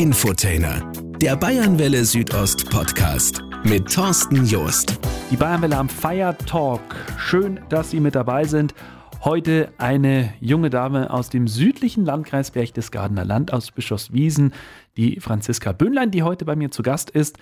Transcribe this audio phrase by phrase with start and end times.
[0.00, 4.98] Infotainer, der Bayernwelle Südost Podcast mit Thorsten Joost.
[5.30, 6.80] Die Bayernwelle am Fire Talk.
[7.18, 8.74] Schön, dass Sie mit dabei sind.
[9.22, 14.54] Heute eine junge Dame aus dem südlichen Landkreis Berchtesgadener Land aus Bischofswiesen,
[14.96, 17.36] die Franziska Böhnlein, die heute bei mir zu Gast ist.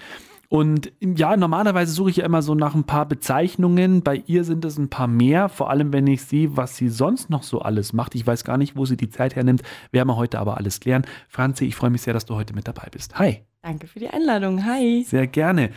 [0.51, 4.03] Und ja, normalerweise suche ich ja immer so nach ein paar Bezeichnungen.
[4.03, 7.29] Bei ihr sind es ein paar mehr, vor allem wenn ich sehe, was sie sonst
[7.29, 8.15] noch so alles macht.
[8.15, 9.63] Ich weiß gar nicht, wo sie die Zeit hernimmt.
[9.93, 11.07] Werden wir heute aber alles klären.
[11.29, 13.19] Franzi, ich freue mich sehr, dass du heute mit dabei bist.
[13.19, 13.43] Hi.
[13.61, 14.65] Danke für die Einladung.
[14.65, 15.05] Hi.
[15.07, 15.71] Sehr gerne.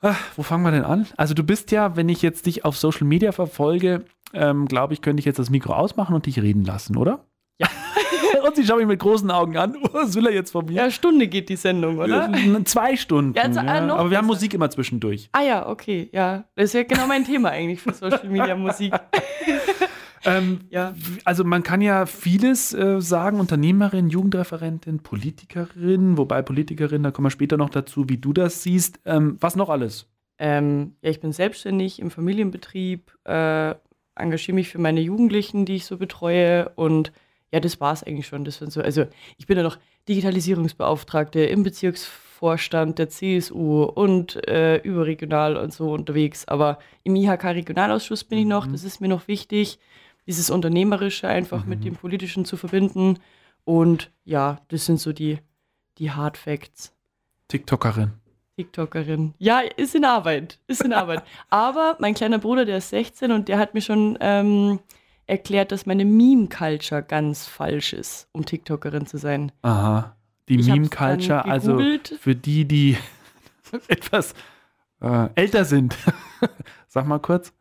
[0.00, 1.06] Ach, wo fangen wir denn an?
[1.16, 5.02] Also du bist ja, wenn ich jetzt dich auf Social Media verfolge, ähm, glaube ich,
[5.02, 7.26] könnte ich jetzt das Mikro ausmachen und dich reden lassen, oder?
[7.58, 7.68] Ja.
[8.46, 9.76] und sie schaut mich mit großen Augen an.
[9.92, 10.72] Was will er jetzt von mir?
[10.72, 12.30] Ja, Stunde geht die Sendung, oder?
[12.30, 13.34] Ja, zwei Stunden.
[13.34, 13.80] Ja, also, ja.
[13.80, 14.26] noch Aber wir haben.
[14.28, 15.30] Musik immer zwischendurch.
[15.32, 16.44] Ah ja, okay, ja.
[16.54, 18.92] Das ist ja genau mein Thema eigentlich für Social Media Musik.
[20.24, 20.94] Ähm, Ja.
[21.24, 27.30] Also man kann ja vieles äh, sagen, Unternehmerin, Jugendreferentin, Politikerin, wobei Politikerin, da kommen wir
[27.30, 29.00] später noch dazu, wie du das siehst.
[29.04, 30.06] Ähm, was noch alles?
[30.38, 33.74] Ähm, ja, ich bin selbstständig im Familienbetrieb, äh,
[34.14, 37.12] engagiere mich für meine Jugendlichen, die ich so betreue und
[37.52, 38.44] ja, das war es eigentlich schon.
[38.44, 44.76] Das sind so, also ich bin ja noch Digitalisierungsbeauftragte im Bezirksvorstand der CSU und äh,
[44.78, 46.46] überregional und so unterwegs.
[46.46, 49.78] Aber im IHK-Regionalausschuss bin ich noch, das ist mir noch wichtig,
[50.26, 53.18] dieses Unternehmerische einfach mit dem Politischen zu verbinden.
[53.64, 55.38] Und ja, das sind so die,
[55.96, 56.94] die Hard Facts.
[57.48, 58.12] TikTokerin.
[58.56, 59.34] TikTokerin.
[59.38, 60.58] Ja, ist in Arbeit.
[60.66, 61.22] Ist in Arbeit.
[61.48, 64.80] Aber mein kleiner Bruder, der ist 16 und der hat mir schon ähm,
[65.28, 69.52] erklärt, dass meine Meme-Culture ganz falsch ist, um TikTokerin zu sein.
[69.62, 70.16] Aha.
[70.48, 71.78] Die Meme-Culture, also
[72.18, 72.96] für die, die
[73.88, 74.34] etwas
[75.00, 75.96] äh, älter sind.
[76.88, 77.52] Sag mal kurz.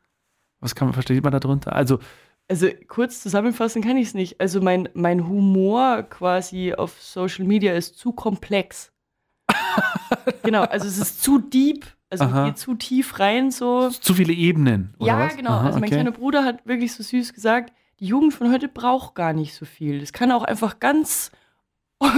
[0.59, 1.73] Was kann man, versteht man darunter?
[1.73, 1.99] Also,
[2.47, 4.39] Also kurz zusammenfassen kann ich es nicht.
[4.39, 8.93] Also mein, mein Humor quasi auf Social Media ist zu komplex.
[10.43, 12.45] genau, also es ist zu deep, also Aha.
[12.45, 13.89] geht zu tief rein so.
[13.89, 14.93] zu viele Ebenen.
[14.99, 15.35] Oder Ja, was?
[15.35, 15.51] genau.
[15.51, 15.95] Aha, also mein okay.
[15.95, 19.65] kleiner Bruder hat wirklich so süß gesagt, die Jugend von heute braucht gar nicht so
[19.65, 20.01] viel.
[20.01, 21.31] Es kann auch einfach ganz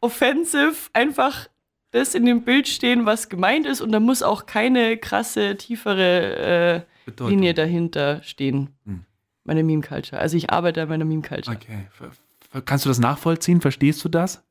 [0.00, 1.48] offensive einfach
[1.90, 6.86] das in dem Bild stehen, was gemeint ist und da muss auch keine krasse, tiefere
[6.86, 7.22] äh.
[7.28, 8.70] Linie dahinter stehen.
[8.84, 9.04] Hm.
[9.44, 10.20] Meine Meme-Culture.
[10.20, 11.56] Also ich arbeite an meiner Meme-Culture.
[11.56, 11.86] Okay.
[11.92, 12.10] Ver-
[12.50, 13.60] ver- Kannst du das nachvollziehen?
[13.60, 14.42] Verstehst du das?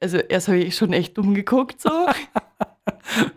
[0.00, 1.90] Also erst habe ich schon echt dumm geguckt so.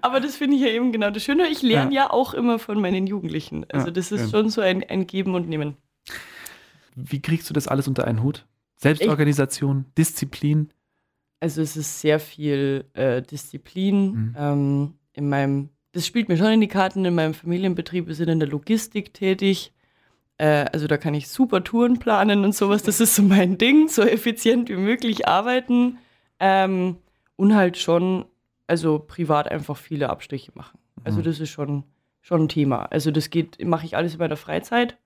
[0.02, 1.48] Aber das finde ich ja eben genau das Schöne.
[1.48, 2.10] Ich lerne ja.
[2.10, 3.66] auch immer von meinen Jugendlichen.
[3.70, 4.28] Also Ja, das ist ja.
[4.30, 5.76] schon so ein, ein Geben und Nehmen.
[6.96, 8.46] Wie kriegst du das alles unter einen Hut?
[8.78, 10.72] Selbstorganisation, Disziplin.
[11.40, 14.12] Also es ist sehr viel äh, Disziplin.
[14.12, 14.36] Mhm.
[14.38, 17.06] Ähm, in meinem, das spielt mir schon in die Karten.
[17.06, 19.74] In meinem Familienbetrieb, wir sind in der Logistik tätig.
[20.38, 22.84] Äh, also da kann ich super Touren planen und sowas.
[22.84, 25.98] Das ist so mein Ding, so effizient wie möglich arbeiten.
[26.40, 26.98] Ähm,
[27.38, 28.26] und halt schon,
[28.68, 30.80] also privat einfach viele Abstriche machen.
[31.04, 31.24] Also Mhm.
[31.24, 31.84] das ist schon,
[32.22, 32.86] schon ein Thema.
[32.92, 34.98] Also das geht, mache ich alles in meiner Freizeit.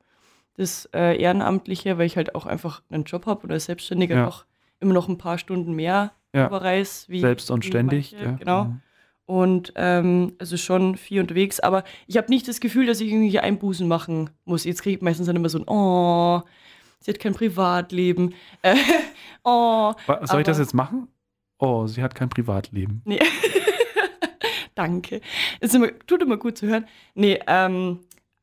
[0.56, 4.25] Das äh, Ehrenamtliche, weil ich halt auch einfach einen Job habe und als Selbstständiger Ja.
[4.25, 4.46] noch
[4.80, 6.47] immer noch ein paar Stunden mehr Ja.
[6.47, 7.08] überreis.
[7.09, 8.12] Wie, Selbst und wie ständig.
[8.12, 8.31] ja.
[8.34, 8.64] Genau.
[8.66, 8.81] Mhm.
[9.25, 11.59] Und ähm, also schon viel unterwegs.
[11.59, 14.64] Aber ich habe nicht das Gefühl, dass ich irgendwelche Einbußen machen muss.
[14.64, 16.41] Jetzt kriege ich meistens dann immer so ein Oh,
[17.00, 18.34] sie hat kein Privatleben.
[18.64, 18.76] Äh,
[19.44, 19.94] oh,
[20.24, 21.08] Soll ich das jetzt machen?
[21.59, 23.02] Oh, sie hat kein Privatleben.
[23.06, 23.20] nee.
[24.75, 25.22] Danke.
[25.59, 26.86] Ist immer, tut immer gut zu hören.
[27.14, 28.00] Nee, ähm,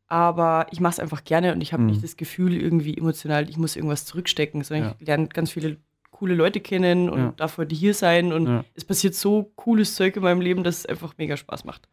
[0.06, 1.88] aber ich mache es einfach gerne und ich habe Mhm.
[1.91, 4.97] nicht das Gefühl, irgendwie emotional, ich muss irgendwas zurückstecken, sondern Ja.
[5.00, 5.78] ich lerne ganz viele
[6.10, 7.34] coole Leute kennen und Ja.
[7.37, 8.65] darf heute hier sein und Ja.
[8.75, 11.88] es passiert so cooles Zeug in meinem Leben, dass es einfach mega Spaß macht.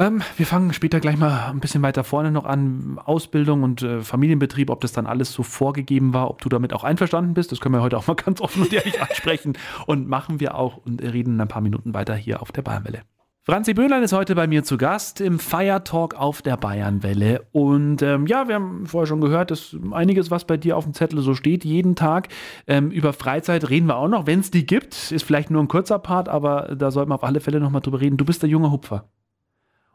[0.00, 3.00] Ähm, wir fangen später gleich mal ein bisschen weiter vorne noch an.
[3.04, 6.84] Ausbildung und äh, Familienbetrieb, ob das dann alles so vorgegeben war, ob du damit auch
[6.84, 7.50] einverstanden bist.
[7.50, 9.58] Das können wir heute auch mal ganz offen und ehrlich ansprechen.
[9.86, 13.02] Und machen wir auch und reden in ein paar Minuten weiter hier auf der Bayernwelle.
[13.42, 17.46] Franzi Böhlein ist heute bei mir zu Gast im Fire Talk auf der Bayernwelle.
[17.50, 20.92] Und ähm, ja, wir haben vorher schon gehört, dass einiges, was bei dir auf dem
[20.92, 22.28] Zettel so steht, jeden Tag.
[22.66, 25.10] Ähm, über Freizeit reden wir auch noch, wenn es die gibt.
[25.10, 27.80] Ist vielleicht nur ein kurzer Part, aber da sollten wir auf alle Fälle noch mal
[27.80, 28.18] drüber reden.
[28.18, 29.08] Du bist der junge Hupfer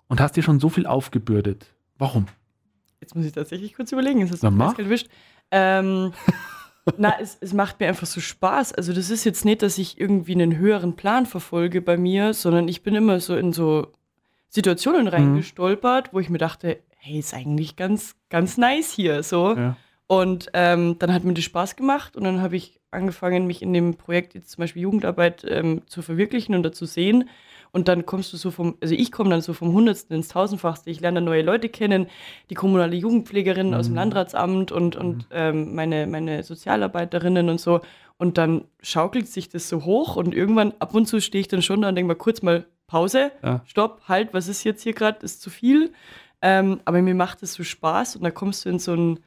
[0.08, 1.68] und hast dir schon so viel aufgebürdet.
[1.98, 2.26] Warum?
[3.02, 4.78] Jetzt muss ich tatsächlich kurz überlegen, ist das Na, mach.
[4.80, 5.08] erwischt?
[5.52, 6.14] Ähm,
[6.98, 8.74] na, es, es macht mir einfach so Spaß.
[8.74, 12.68] Also das ist jetzt nicht, dass ich irgendwie einen höheren Plan verfolge bei mir, sondern
[12.68, 13.94] ich bin immer so in so Mhm.
[14.56, 19.56] Situationen reingestolpert, wo ich mir dachte, hey, ist eigentlich ganz, ganz nice hier so.
[19.56, 19.76] Ja.
[20.06, 23.74] Und ähm, dann hat mir das Spaß gemacht und dann habe ich angefangen, mich in
[23.74, 27.30] dem Projekt jetzt zum Beispiel Jugendarbeit ähm, zu verwirklichen und dazu sehen.
[27.74, 30.90] Und dann kommst du so vom, also ich komme dann so vom Hundertsten ins Tausendfachste.
[30.92, 32.08] Ich lerne dann neue Leute kennen,
[32.52, 33.74] die kommunale Jugendpflegerin Mhm.
[33.74, 37.82] aus dem Landratsamt und, und ähm, meine, meine Sozialarbeiterinnen und so.
[38.18, 41.62] Und dann schaukelt sich das so hoch und irgendwann, ab und zu stehe ich dann
[41.64, 43.62] schon da und denke mal kurz mal Pause, Ja.
[43.66, 45.92] stopp, halt, was ist jetzt hier gerade, ist zu viel.
[46.44, 49.20] Ähm, aber mir macht es so Spaß und da kommst du in so einen,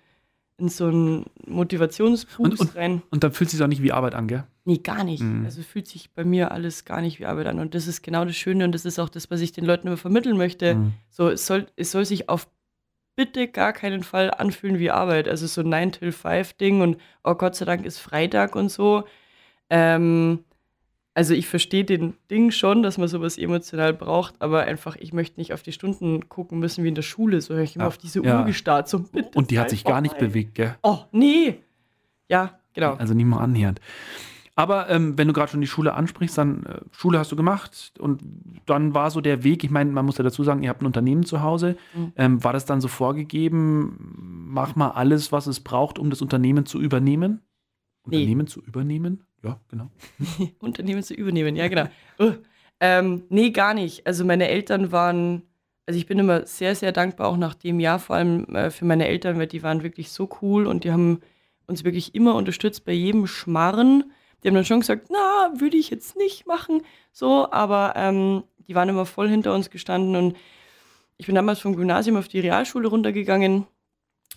[0.58, 3.02] in so einen Motivationsboost Und- und- rein.
[3.10, 4.44] Und dann fühlt es sich auch nicht wie Arbeit an, gell?
[4.64, 5.22] Nee, gar nicht.
[5.22, 5.44] Mhm.
[5.44, 7.60] Also fühlt sich bei mir alles gar nicht wie Arbeit an.
[7.60, 9.86] Und das ist genau das Schöne und das ist auch das, was ich den Leuten
[9.86, 10.74] immer vermitteln möchte.
[10.74, 10.92] Mhm.
[11.10, 12.48] So, es soll, es soll sich auf
[13.16, 15.28] bitte gar keinen Fall anfühlen wie Arbeit.
[15.28, 19.04] Also so ein 9-till-5-Ding und oh Gott sei Dank ist Freitag und so.
[19.70, 20.40] Ähm,
[21.16, 25.40] also ich verstehe den Ding schon, dass man sowas emotional braucht, aber einfach, ich möchte
[25.40, 27.40] nicht auf die Stunden gucken müssen wie in der Schule.
[27.40, 28.40] So höre ich immer Ja, auf diese ja.
[28.40, 28.86] Uhr gestarrt.
[28.90, 30.76] So, bitte Und die hat sich gar nicht bewegt, gell?
[30.82, 31.56] Oh, nee.
[32.28, 32.96] Ja, genau.
[32.96, 33.80] Also nicht mal annähernd.
[34.56, 37.94] Aber ähm, wenn du gerade schon die Schule ansprichst, dann äh, Schule hast du gemacht
[37.98, 38.20] und
[38.66, 40.86] dann war so der Weg, ich meine, man muss ja dazu sagen, ihr habt ein
[40.86, 41.78] Unternehmen zu Hause.
[41.94, 42.12] Mhm.
[42.16, 46.66] Ähm, war das dann so vorgegeben, mach mal alles, was es braucht, um das Unternehmen
[46.66, 47.40] zu übernehmen?
[48.06, 48.16] Nee.
[48.16, 49.24] Unternehmen zu übernehmen?
[49.42, 49.90] Ja, genau.
[50.58, 51.86] Unternehmen zu übernehmen, ja, genau.
[52.18, 52.32] Uh,
[52.80, 54.06] ähm, nee, gar nicht.
[54.06, 55.42] Also meine Eltern waren,
[55.86, 58.84] also ich bin immer sehr, sehr dankbar, auch nach dem Jahr, vor allem äh, für
[58.84, 61.20] meine Eltern, weil die waren wirklich so cool und die haben
[61.66, 64.12] uns wirklich immer unterstützt bei jedem Schmarren.
[64.42, 66.82] Die haben dann schon gesagt, na, würde ich jetzt nicht machen,
[67.12, 70.36] so, aber ähm, die waren immer voll hinter uns gestanden und
[71.18, 73.66] ich bin damals vom Gymnasium auf die Realschule runtergegangen,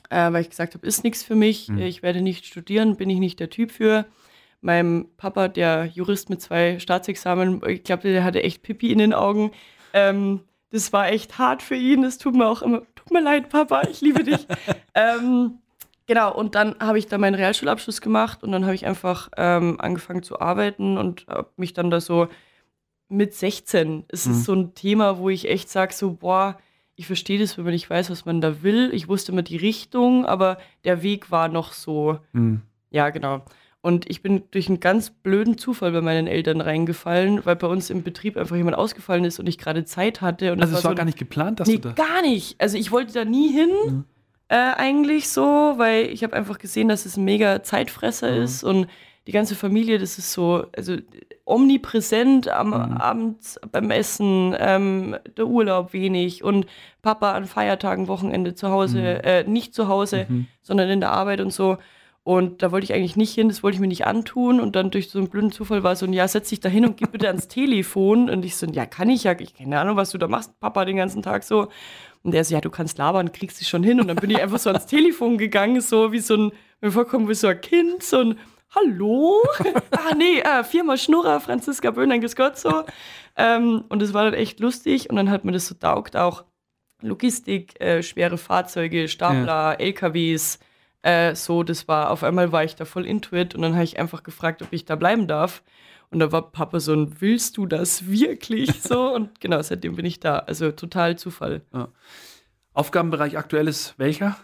[0.09, 1.79] äh, weil ich gesagt habe, ist nichts für mich, Mhm.
[1.79, 4.06] ich werde nicht studieren, bin ich nicht der Typ für
[4.61, 9.13] meinem Papa, der Jurist mit zwei Staatsexamen, ich glaube, der hatte echt Pipi in den
[9.13, 9.51] Augen.
[9.94, 10.41] Ähm,
[10.71, 12.03] das war echt hart für ihn.
[12.03, 14.45] Es tut mir auch immer, tut mir leid, Papa, ich liebe dich.
[14.95, 15.59] ähm,
[16.06, 19.79] genau, und dann habe ich da meinen Realschulabschluss gemacht und dann habe ich einfach ähm,
[19.79, 22.27] angefangen zu arbeiten und habe mich dann da so
[23.07, 24.03] mit 16.
[24.09, 24.31] Es Mhm.
[24.33, 26.57] ist so ein Thema, wo ich echt sage, so, boah,
[27.00, 28.90] ich verstehe das, wenn man nicht weiß, was man da will.
[28.94, 32.62] Ich wusste immer die Richtung, aber der Weg war noch so, Hm.
[32.90, 33.42] ja, genau.
[33.81, 37.90] Und ich bin durch einen ganz blöden Zufall bei meinen Eltern reingefallen, weil bei uns
[37.90, 40.51] im Betrieb einfach jemand ausgefallen ist und ich gerade Zeit hatte.
[40.51, 41.92] Und Also es war so gar nicht geplant, dass Nee, du da.
[41.94, 42.60] gar nicht.
[42.60, 44.04] Also ich wollte da nie hin, Mhm.
[44.50, 48.42] äh, eigentlich so, weil ich habe einfach gesehen, dass es ein mega Zeitfresser Mhm.
[48.44, 48.88] ist und
[49.27, 50.95] die ganze Familie, das ist so, also
[51.45, 52.74] omnipräsent am Mhm.
[52.98, 53.38] Abend
[53.71, 56.66] beim Essen, ähm, der Urlaub wenig und
[57.01, 59.06] Papa an Feiertagen, Wochenende zu Hause, Mhm.
[59.24, 60.48] äh, nicht zu Hause, Mhm.
[60.62, 61.77] sondern in der Arbeit und so.
[62.24, 64.60] Und da wollte ich eigentlich nicht hin, das wollte ich mir nicht antun.
[64.60, 66.86] Und dann durch so einen blöden Zufall war so ein, ja, setz dich da hin
[66.86, 68.30] und gib bitte ans Telefon.
[68.30, 70.86] Und ich so, ja, kann ich ja, ich keine Ahnung, was du da machst, Papa,
[70.86, 71.69] den ganzen Tag so.
[72.21, 74.00] Und der so, ja, du kannst labern, kriegst dich schon hin.
[74.00, 76.51] Und dann bin ich einfach so ans Telefon gegangen, so wie so ein,
[76.81, 78.38] mir vorkommen wie so ein Kind, so ein,
[78.75, 79.42] hallo?
[79.92, 82.83] ah, nee, äh, Firma Schnurrer, Franziska Böhner, grüß Gott, so.
[83.36, 85.10] ähm, und es war dann echt lustig.
[85.10, 86.44] Und dann hat mir das so taugt, auch
[87.01, 90.60] Logistik, äh, schwere Fahrzeuge, Stapler, LKWs,
[91.01, 93.83] äh, so, das war, auf einmal war ich da voll into it und dann habe
[93.83, 95.63] ich einfach gefragt, ob ich da bleiben darf.
[96.12, 99.13] Und da war Papa so ein, willst du das wirklich so?
[99.13, 100.39] Und genau, seitdem bin ich da.
[100.39, 101.62] Also total Zufall.
[102.74, 104.38] Aufgabenbereich aktuell ist welcher?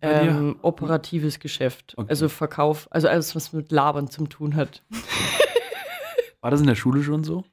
[0.00, 1.94] Ähm, operatives Geschäft.
[1.96, 2.06] Okay.
[2.08, 4.82] Also Verkauf, also alles, was mit Labern zu tun hat.
[6.40, 7.44] War das in der Schule schon so?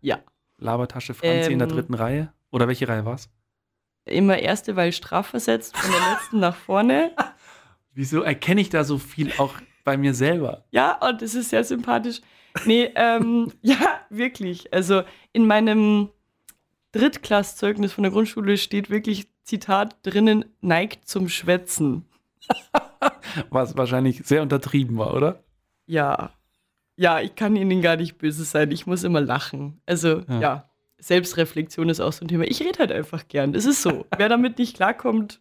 [0.00, 0.18] Ja.
[0.58, 1.74] Labertasche Franzi in der Ähm.
[1.74, 2.32] dritten Reihe?
[2.50, 3.30] Oder welche Reihe war es?
[4.04, 7.12] Immer erste, weil strafversetzt, von der letzten nach vorne.
[7.94, 10.64] Wieso erkenne ich da so viel auch bei mir selber?
[10.70, 12.20] Ja, und das ist sehr sympathisch.
[12.64, 14.72] Nee, ähm, ja, wirklich.
[14.74, 16.08] Also in meinem
[16.92, 22.04] Drittklasszeugnis von der Grundschule steht wirklich, Zitat, drinnen, neigt zum Schwätzen.
[23.50, 25.42] Was wahrscheinlich sehr untertrieben war, oder?
[25.86, 26.32] Ja.
[26.96, 28.70] Ja, ich kann Ihnen gar nicht böse sein.
[28.70, 29.80] Ich muss immer lachen.
[29.86, 30.40] Also, Ja.
[30.40, 30.68] ja.
[30.98, 32.44] Selbstreflexion ist auch so ein Thema.
[32.44, 33.52] Ich rede halt einfach gern.
[33.52, 34.06] Das ist so.
[34.16, 35.40] Wer damit nicht klarkommt,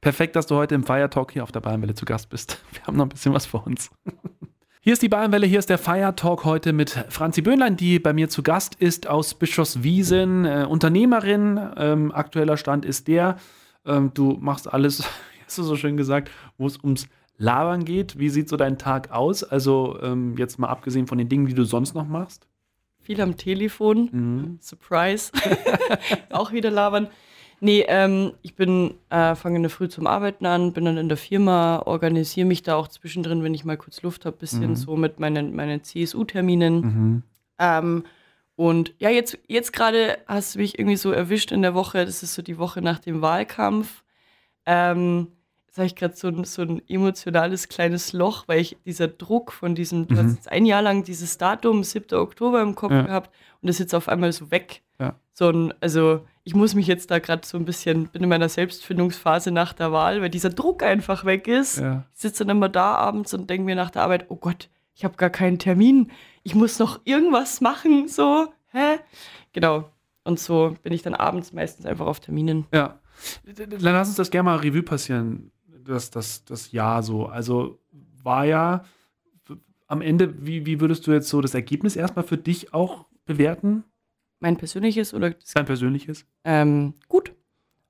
[0.00, 2.62] Perfekt, dass du heute im Fire Talk hier auf der Bayernwelle zu Gast bist.
[2.72, 3.90] Wir haben noch ein bisschen was vor uns.
[4.86, 8.12] Hier ist die Bayernwelle, hier ist der Fire Talk heute mit Franzi Böhnlein, die bei
[8.12, 11.58] mir zu Gast ist aus Bischofswiesen, äh, Unternehmerin.
[11.76, 13.36] Ähm, aktueller Stand ist der,
[13.84, 15.02] ähm, du machst alles,
[15.44, 18.20] hast du so schön gesagt, wo es ums Labern geht.
[18.20, 19.42] Wie sieht so dein Tag aus?
[19.42, 22.46] Also ähm, jetzt mal abgesehen von den Dingen, die du sonst noch machst.
[23.02, 24.08] viel am Telefon.
[24.12, 24.58] Mhm.
[24.60, 25.32] Surprise.
[26.30, 27.08] auch wieder labern.
[27.60, 31.08] Nee, ähm, ich bin, äh, fange in der Früh zum Arbeiten an, bin dann in
[31.08, 34.76] der Firma, organisiere mich da auch zwischendrin, wenn ich mal kurz Luft habe, bisschen Mhm.
[34.76, 36.80] so mit meinen, meinen CSU-Terminen.
[36.80, 37.22] Mhm.
[37.58, 38.04] Ähm,
[38.56, 42.22] und ja, jetzt, jetzt gerade hast du mich irgendwie so erwischt in der Woche, das
[42.22, 44.02] ist so die Woche nach dem Wahlkampf.
[44.66, 45.28] Ähm,
[45.66, 49.52] jetzt habe ich gerade so, ein- so ein emotionales kleines Loch, weil ich dieser Druck
[49.52, 50.18] von diesem, du Mhm.
[50.18, 52.18] hast jetzt ein Jahr lang dieses Datum, 7.
[52.18, 53.02] Oktober im Kopf Ja.
[53.02, 53.30] gehabt
[53.62, 54.82] und das ist jetzt auf einmal so weg.
[54.98, 55.14] Ja.
[55.32, 58.48] So ein, also ich muss mich jetzt da gerade so ein bisschen, bin in meiner
[58.48, 61.80] Selbstfindungsphase nach der Wahl, weil dieser Druck einfach weg ist.
[61.80, 62.04] Ja.
[62.14, 65.04] Ich sitze dann immer da abends und denke mir nach der Arbeit, oh Gott, ich
[65.04, 66.12] habe gar keinen Termin.
[66.44, 68.46] Ich muss noch irgendwas machen, so.
[68.70, 69.00] Hä?
[69.54, 69.90] Genau.
[70.22, 72.66] Und so bin ich dann abends meistens einfach auf Terminen.
[72.72, 73.00] Ja.
[73.44, 75.50] Dann lass uns das gerne mal Revue passieren,
[75.84, 77.26] das, das, das Jahr so.
[77.26, 77.80] Also
[78.22, 78.84] war ja
[79.88, 83.82] am Ende, wie, wie würdest du jetzt so das Ergebnis erstmal für dich auch bewerten?
[84.46, 86.24] Mein persönliches oder das Dein persönliches?
[86.44, 87.32] Ähm, gut.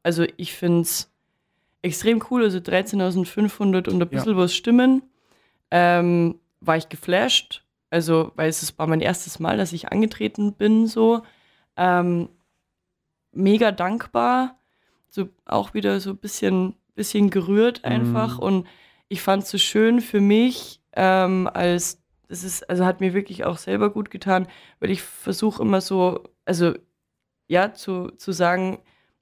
[0.02, 1.12] Also ich finde es
[1.82, 2.44] extrem cool.
[2.44, 5.02] Also 13.500 und ein bisschen was Stimmen.
[5.70, 7.62] Ähm, war ich geflasht.
[7.90, 11.20] Also, weil es war mein erstes Mal, dass ich angetreten bin, so.
[11.76, 12.30] Ähm,
[13.32, 14.58] mega dankbar.
[15.08, 18.38] So auch wieder so ein bisschen, bisschen gerührt einfach.
[18.38, 18.42] Mhm.
[18.42, 18.66] Und
[19.08, 23.44] ich fand es so schön für mich, ähm, als das ist, also hat mir wirklich
[23.44, 24.48] auch selber gut getan,
[24.80, 26.72] weil ich versuche immer so, also
[27.48, 28.78] ja, zu, zu sagen,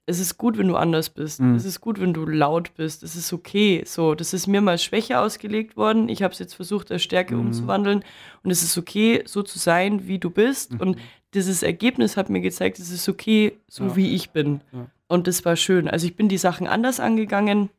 [0.07, 1.41] es ist gut, wenn du anders bist.
[1.41, 1.55] Mhm.
[1.55, 3.03] Es ist gut, wenn du laut bist.
[3.03, 3.83] Es ist okay.
[3.87, 6.09] So, das ist mir mal Schwäche ausgelegt worden.
[6.11, 7.41] Ich habe es jetzt versucht, als Stärke Mhm.
[7.47, 8.05] umzuwandeln.
[8.43, 10.75] Und es ist okay, so zu sein, wie du bist.
[10.75, 10.81] Mhm.
[10.81, 10.99] Und
[11.33, 13.97] dieses Ergebnis hat mir gezeigt, es ist okay, so Ja.
[13.97, 14.61] wie ich bin.
[14.73, 14.87] Ja.
[15.09, 15.89] Und das war schön.
[15.89, 17.71] Also ich bin die Sachen anders angegangen,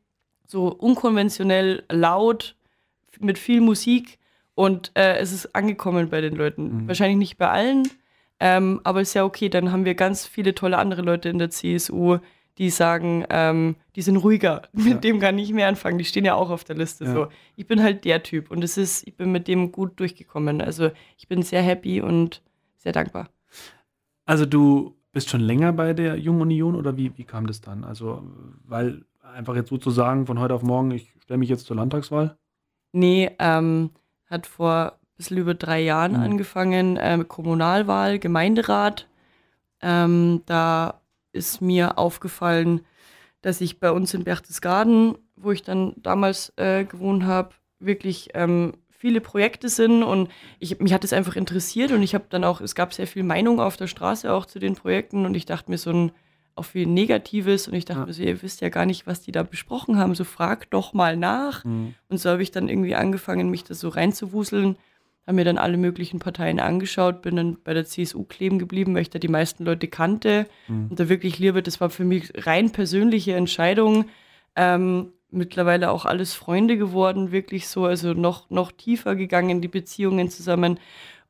[0.48, 2.56] so unkonventionell, laut,
[3.20, 4.18] mit viel Musik.
[4.54, 6.82] Und äh, es ist angekommen bei den Leuten.
[6.82, 6.88] Mhm.
[6.88, 7.88] Wahrscheinlich nicht bei allen,
[8.40, 11.50] ähm, aber ist ja okay, dann haben wir ganz viele tolle andere Leute in der
[11.50, 12.18] CSU,
[12.58, 14.98] die sagen, ähm, die sind ruhiger, mit Ja.
[14.98, 15.98] dem kann ich mehr anfangen.
[15.98, 17.04] Die stehen ja auch auf der Liste.
[17.04, 17.12] Ja.
[17.12, 17.26] So.
[17.56, 20.60] Ich bin halt der Typ und es ist, ich bin mit dem gut durchgekommen.
[20.60, 22.42] Also ich bin sehr happy und
[22.76, 23.28] sehr dankbar.
[24.24, 27.84] Also du bist schon länger bei der Jungen Union oder wie, wie kam das dann?
[27.84, 28.22] Also,
[28.64, 32.36] weil einfach jetzt sozusagen von heute auf morgen, ich stelle mich jetzt zur Landtagswahl.
[32.92, 33.90] Nee, ähm,
[34.26, 36.20] hat vor bisschen über drei Jahren Mhm.
[36.20, 39.06] angefangen, ähm, Kommunalwahl, Gemeinderat.
[39.82, 41.00] Ähm, da
[41.32, 42.80] ist mir aufgefallen,
[43.42, 48.72] dass ich bei uns in Berchtesgaden, wo ich dann damals äh, gewohnt habe, wirklich ähm,
[48.90, 52.60] viele Projekte sind und ich, mich hat es einfach interessiert und ich habe dann auch,
[52.62, 55.70] es gab sehr viel Meinung auf der Straße auch zu den Projekten und ich dachte
[55.70, 56.12] mir so ein
[56.58, 58.06] auch viel Negatives und ich dachte Ja.
[58.06, 60.94] mir so, ihr wisst ja gar nicht, was die da besprochen haben, so fragt doch
[60.94, 61.62] mal nach.
[61.64, 64.78] Und so habe ich dann irgendwie angefangen, mich da so reinzuwuseln,
[65.26, 69.02] habe mir dann alle möglichen Parteien angeschaut, bin dann bei der CSU kleben geblieben, weil
[69.02, 70.86] ich da die meisten Leute kannte Mhm.
[70.90, 71.62] und da wirklich liebe.
[71.62, 74.04] Das war für mich rein persönliche Entscheidung.
[74.54, 80.30] Ähm, mittlerweile auch alles Freunde geworden, wirklich so, also noch, noch tiefer gegangen, die Beziehungen
[80.30, 80.78] zusammen.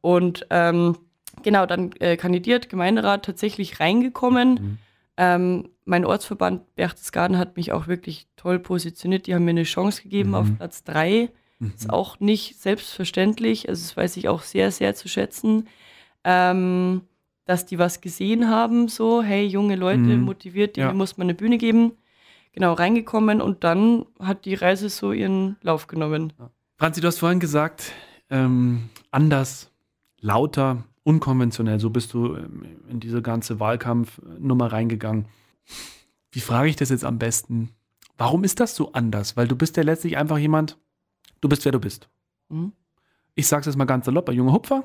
[0.02, 0.98] Und ähm,
[1.42, 4.48] genau, dann äh, kandidiert, Gemeinderat, tatsächlich reingekommen.
[4.54, 4.78] Mhm.
[5.16, 9.26] Ähm, mein Ortsverband Berchtesgaden hat mich auch wirklich toll positioniert.
[9.26, 10.34] Die haben mir eine Chance gegeben Mhm.
[10.34, 11.30] auf Platz drei.
[11.58, 11.72] Mhm.
[11.76, 13.68] Ist auch nicht selbstverständlich.
[13.68, 15.68] Also, das weiß ich auch sehr, sehr zu schätzen.
[16.24, 17.02] Ähm,
[17.44, 20.22] dass die was gesehen haben, so, hey, junge Leute, Mhm.
[20.22, 20.94] motiviert, denen Ja.
[20.94, 21.92] muss man eine Bühne geben.
[22.52, 26.32] Genau, reingekommen und dann hat die Reise so ihren Lauf genommen.
[26.78, 27.92] Franzi, du hast vorhin gesagt,
[28.30, 29.70] ähm, anders,
[30.20, 31.78] lauter, unkonventionell.
[31.78, 35.26] So bist du ähm, in diese ganze Wahlkampfnummer reingegangen.
[36.32, 37.70] Wie frage ich das jetzt am besten?
[38.18, 39.36] Warum ist das so anders?
[39.36, 40.78] Weil du bist ja letztlich einfach jemand,
[41.40, 42.08] du bist wer du bist.
[42.48, 42.72] Mhm.
[43.34, 44.84] Ich sag's jetzt mal ganz salopp, ein junger Hupfer,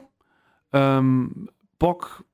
[0.73, 2.25] ähm, Bock,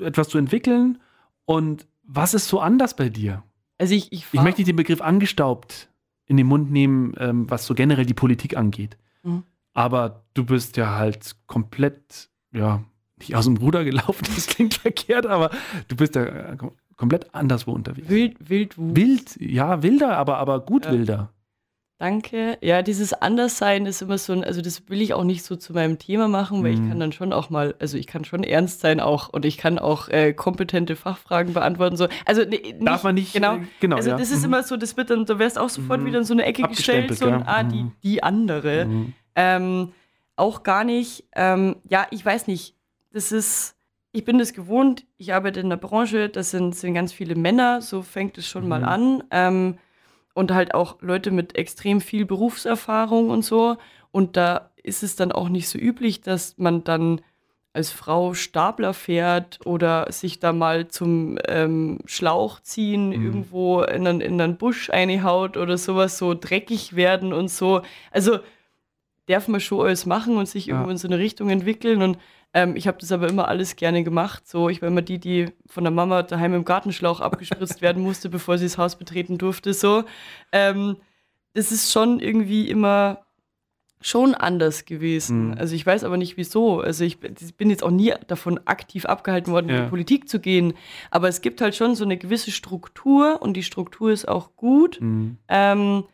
[0.00, 0.98] etwas zu entwickeln.
[1.44, 3.42] Und was ist so anders bei dir?
[3.78, 5.88] Also ich, ich, Ich möchte nicht den Begriff angestaubt
[6.26, 8.96] in den Mund nehmen, ähm, was so generell die Politik angeht.
[9.22, 9.44] Mhm.
[9.74, 12.82] Aber du bist ja halt komplett, ja,
[13.18, 15.50] nicht aus dem Ruder gelaufen, das klingt verkehrt, aber
[15.88, 18.08] du bist ja äh, kom komplett anderswo unterwegs.
[18.08, 18.96] wild, Wildwuchs.
[18.96, 20.92] Wild, ja, wilder, aber, aber gut Ja.
[20.92, 21.32] wilder.
[21.98, 22.58] Danke.
[22.60, 25.72] Ja, dieses Anderssein ist immer so ein, also das will ich auch nicht so zu
[25.72, 26.82] meinem Thema machen, weil Mhm.
[26.84, 29.58] ich kann dann schon auch mal, also ich kann schon ernst sein auch und ich
[29.58, 31.96] kann auch äh, kompetente Fachfragen beantworten.
[31.96, 32.06] So.
[32.24, 33.56] Also ne, nicht, Darf man nicht, Genau.
[33.56, 34.16] äh, genau also ja.
[34.16, 34.44] das ist Mhm.
[34.46, 36.06] immer so, das wird dann, du wirst auch sofort Mhm.
[36.06, 37.42] wieder in so eine Ecke gestellt, so ein, gell?
[37.46, 37.92] ah, die, Mhm.
[38.04, 38.84] die andere.
[38.84, 39.12] Mhm.
[39.34, 39.92] Ähm,
[40.36, 41.24] auch gar nicht.
[41.34, 42.76] Ähm, ja, ich weiß nicht.
[43.12, 43.74] Das ist,
[44.12, 45.04] ich bin das gewohnt.
[45.16, 46.28] Ich arbeite in der Branche.
[46.28, 47.82] Das sind, sind ganz viele Männer.
[47.82, 48.86] So fängt es schon mal Mhm.
[48.88, 49.24] an.
[49.32, 49.78] Ähm,
[50.38, 53.76] und halt auch Leute mit extrem viel Berufserfahrung und so.
[54.10, 57.20] Und da ist es dann auch nicht so üblich, dass man dann
[57.74, 63.24] als Frau Stapler fährt oder sich da mal zum ähm, Schlauch ziehen, Mhm.
[63.24, 67.82] irgendwo in einen, in einen Busch einhaut oder sowas, so dreckig werden und so.
[68.10, 68.38] Also
[69.26, 70.74] darf man schon alles machen und sich Ja.
[70.74, 72.00] irgendwo in so eine Richtung entwickeln.
[72.02, 72.18] Und
[72.54, 74.46] ähm, ich habe das aber immer alles gerne gemacht.
[74.48, 78.28] So, ich war immer die, die von der Mama daheim im Gartenschlauch abgespritzt werden musste,
[78.30, 79.74] bevor sie das Haus betreten durfte.
[79.74, 80.04] So.
[80.52, 80.96] Ähm,
[81.54, 83.24] das ist schon irgendwie immer
[84.00, 85.48] schon anders gewesen.
[85.48, 85.58] Mhm.
[85.58, 86.80] Also ich weiß aber nicht wieso.
[86.80, 89.82] Also ich bin jetzt auch nie davon aktiv abgehalten worden, in Ja.
[89.84, 90.74] die Politik zu gehen.
[91.10, 95.00] Aber es gibt halt schon so eine gewisse Struktur und die Struktur ist auch gut,
[95.00, 95.38] Mhm.
[95.48, 96.04] ähm,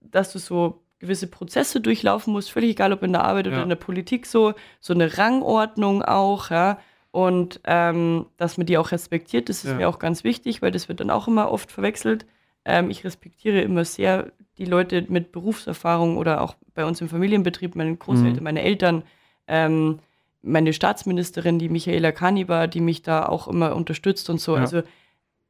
[0.00, 3.62] dass du so gewisse Prozesse durchlaufen musst, völlig egal, ob in der Arbeit oder Ja.
[3.62, 6.78] in der Politik so, so eine Rangordnung auch, ja.
[7.10, 9.76] Und ähm, dass man die auch respektiert, das ist Ja.
[9.76, 12.26] mir auch ganz wichtig, weil das wird dann auch immer oft verwechselt.
[12.64, 17.76] Ähm, ich respektiere immer sehr die Leute mit Berufserfahrung oder auch bei uns im Familienbetrieb,
[17.76, 18.42] meine Großeltern, Mhm.
[18.44, 19.04] meine Eltern,
[19.46, 20.00] ähm,
[20.42, 24.56] meine Staatsministerin, die Michaela Kani war, die mich da auch immer unterstützt und so.
[24.56, 24.60] Ja.
[24.62, 24.82] Also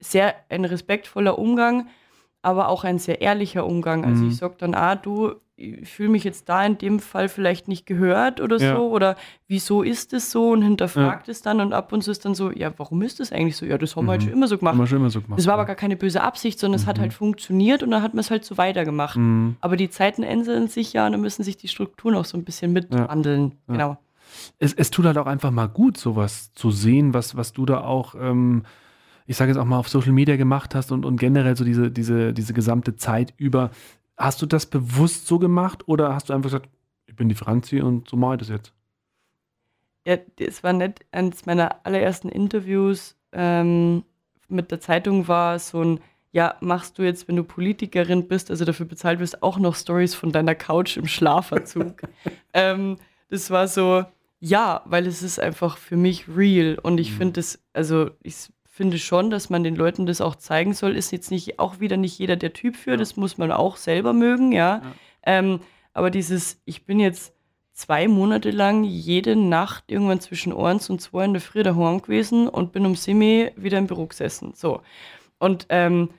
[0.00, 1.88] sehr ein respektvoller Umgang,
[2.42, 4.04] aber auch ein sehr ehrlicher Umgang.
[4.04, 4.30] Also Mhm.
[4.30, 7.84] ich sage dann, ah, du, ich fühle mich jetzt da in dem Fall vielleicht nicht
[7.84, 8.76] gehört oder Ja.
[8.76, 9.16] so oder
[9.48, 12.52] wieso ist es so und hinterfragt es dann und ab und zu ist dann so,
[12.52, 13.66] ja, warum ist das eigentlich so?
[13.66, 14.26] Ja, das haben wir halt Mhm.
[14.26, 14.74] schon immer so gemacht.
[14.74, 15.38] Haben wir schon immer so gemacht.
[15.38, 17.02] Das war aber gar keine böse Absicht, sondern es hat Mhm.
[17.02, 19.16] halt funktioniert und dann hat man es halt so weitergemacht.
[19.16, 19.56] Mhm.
[19.60, 22.44] Aber die Zeiten ändern sich ja und dann müssen sich die Strukturen auch so ein
[22.44, 23.52] bisschen mitwandeln.
[23.66, 23.72] Ja.
[23.74, 23.98] Genau.
[24.60, 27.80] es, es tut halt auch einfach mal gut, sowas zu sehen, was, was du da
[27.80, 28.62] auch, ähm,
[29.28, 31.90] ich sage jetzt auch mal auf Social Media gemacht hast und, und generell so diese,
[31.90, 33.70] diese, diese gesamte Zeit über.
[34.16, 36.68] Hast du das bewusst so gemacht oder hast du einfach gesagt,
[37.06, 38.72] ich bin die Franzi und so mache ich das jetzt?
[40.06, 44.02] Ja, es war nett, eines meiner allerersten Interviews ähm,
[44.48, 46.00] mit der Zeitung war so ein,
[46.32, 50.14] ja, machst du jetzt, wenn du Politikerin bist, also dafür bezahlt wirst, auch noch Stories
[50.14, 52.00] von deiner Couch im Schlafanzug.
[52.54, 52.96] ähm,
[53.28, 54.04] das war so,
[54.40, 57.16] ja, weil es ist einfach für mich real und ich Mhm.
[57.16, 61.10] finde es, also ich finde schon, dass man den Leuten das auch zeigen soll, ist
[61.10, 62.96] jetzt nicht, auch wieder nicht jeder der Typ für, Ja.
[62.96, 64.76] das muss man auch selber mögen, ja.
[64.76, 64.82] Ja.
[65.24, 65.58] Ähm,
[65.92, 67.34] aber dieses, ich bin jetzt
[67.72, 72.48] zwei Monate lang jede Nacht irgendwann zwischen eins und zwei in der Früh daheim gewesen
[72.48, 74.52] und bin um Semi wieder im Büro gesessen.
[74.54, 74.80] So.
[75.40, 76.10] Und ähm,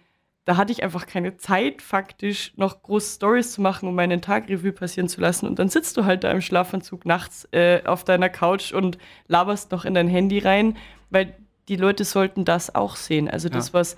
[0.43, 4.49] da hatte ich einfach keine Zeit, faktisch noch große Stories zu machen, um meinen Tag
[4.49, 5.47] Revue passieren zu lassen.
[5.47, 8.97] Und dann sitzt du halt da im Schlafanzug nachts äh, auf deiner Couch und
[9.27, 10.75] laberst noch in dein Handy rein,
[11.09, 11.35] weil
[11.69, 13.29] die Leute sollten das auch sehen.
[13.29, 13.73] Also das, Ja.
[13.75, 13.95] was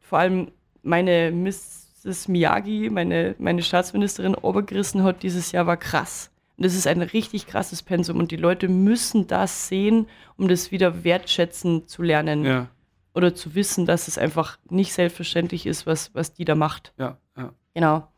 [0.00, 0.50] vor allem
[0.82, 2.26] meine Mrs.
[2.28, 6.30] Miyagi, meine, meine Staatsministerin, obergerissen hat dieses Jahr, war krass.
[6.56, 8.18] Und das ist ein richtig krasses Pensum.
[8.18, 10.06] Und die Leute müssen das sehen,
[10.36, 12.68] um das wieder wertschätzen zu lernen Ja,
[13.14, 16.92] oder zu wissen, dass es einfach nicht selbstverständlich ist, was, was die da macht.
[16.98, 17.52] ja, ja.
[17.74, 18.08] Genau.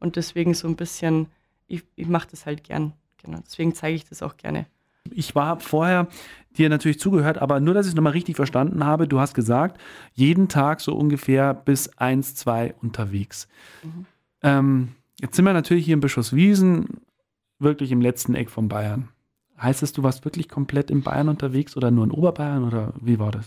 [0.00, 1.26] Und deswegen so ein bisschen,
[1.66, 2.92] ich, ich mache das halt gern.
[3.22, 3.38] Genau.
[3.44, 4.66] Deswegen zeige ich das auch gerne.
[5.10, 6.08] Ich war vorher
[6.56, 9.80] dir natürlich zugehört, aber nur, dass ich es nochmal richtig verstanden habe, du hast gesagt,
[10.12, 13.48] jeden Tag so ungefähr bis 1, 2 unterwegs.
[13.82, 14.06] Mhm.
[14.42, 14.88] Ähm,
[15.20, 17.00] jetzt sind wir natürlich hier in Bischofswiesen,
[17.58, 19.08] wirklich im letzten Eck von Bayern.
[19.60, 23.18] Heißt das, du warst wirklich komplett in Bayern unterwegs oder nur in Oberbayern oder wie
[23.18, 23.46] war das?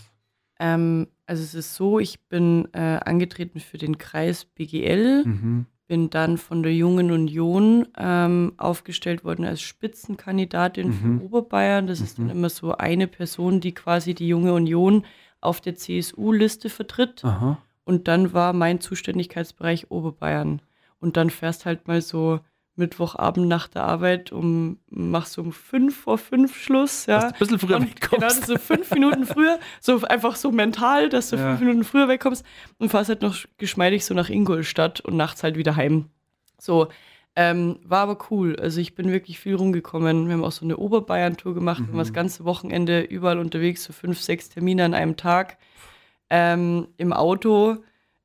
[0.58, 5.66] Ähm, also es ist so, ich bin äh, angetreten für den Kreis BGL, Mhm.
[5.88, 11.18] Bin dann von der Jungen Union ähm, aufgestellt worden als Spitzenkandidatin Mhm.
[11.18, 11.86] für Oberbayern.
[11.86, 12.30] Das ist dann Mhm.
[12.32, 15.04] immer so eine Person, die quasi die Junge Union
[15.40, 17.24] auf der CSU-Liste vertritt.
[17.24, 17.58] Aha.
[17.84, 20.60] Und dann war mein Zuständigkeitsbereich Oberbayern.
[21.00, 22.40] Und dann fährst halt mal so
[22.78, 27.20] Mittwochabend nach der Arbeit um, machst um fünf vor fünf Schluss, ja.
[27.20, 28.46] Dass du ein bisschen früher Und wegkommst.
[28.46, 31.48] Genau, so fünf Minuten früher, so einfach so mental, dass du Ja.
[31.50, 32.44] fünf Minuten früher wegkommst
[32.78, 36.06] und fährst halt noch geschmeidig so nach Ingolstadt und nachts halt wieder heim.
[36.58, 36.88] So,
[37.36, 38.56] ähm, war aber cool.
[38.56, 40.26] Also ich bin wirklich viel rumgekommen.
[40.26, 42.14] Wir haben auch so eine Oberbayern-Tour gemacht, wir waren das Mhm.
[42.14, 45.56] ganze Wochenende überall unterwegs, so fünf, sechs Termine an einem Tag.
[46.30, 47.78] Ähm, Im Auto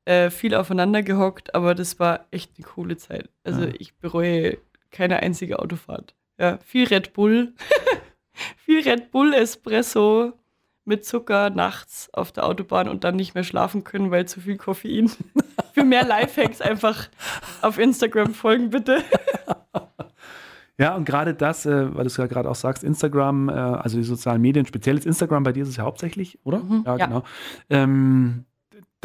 [0.06, 3.28] äh, viel aufeinander gehockt, aber das war echt eine coole Zeit.
[3.44, 3.72] Also Ja.
[3.78, 4.58] ich bereue
[4.90, 6.14] keine einzige Autofahrt.
[6.38, 7.52] Ja, viel Red Bull,
[8.56, 10.32] viel Red Bull Espresso
[10.84, 14.56] mit Zucker nachts auf der Autobahn und dann nicht mehr schlafen können, weil zu viel
[14.58, 15.10] Koffein.
[15.72, 17.08] Für mehr Lifehacks einfach
[17.62, 19.02] auf Instagram folgen, bitte.
[20.76, 23.96] Ja, und gerade das, äh, weil du es ja gerade auch sagst, Instagram, äh, also
[23.96, 26.58] die sozialen Medien, speziell ist Instagram bei dir ist es ja hauptsächlich, oder?
[26.58, 27.06] Mhm, ja, ja.
[27.06, 27.22] genau.
[27.70, 28.44] Ähm,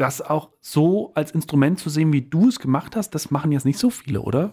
[0.00, 3.64] das auch so als Instrument zu sehen, wie du es gemacht hast, das machen jetzt
[3.66, 4.52] nicht so viele, oder?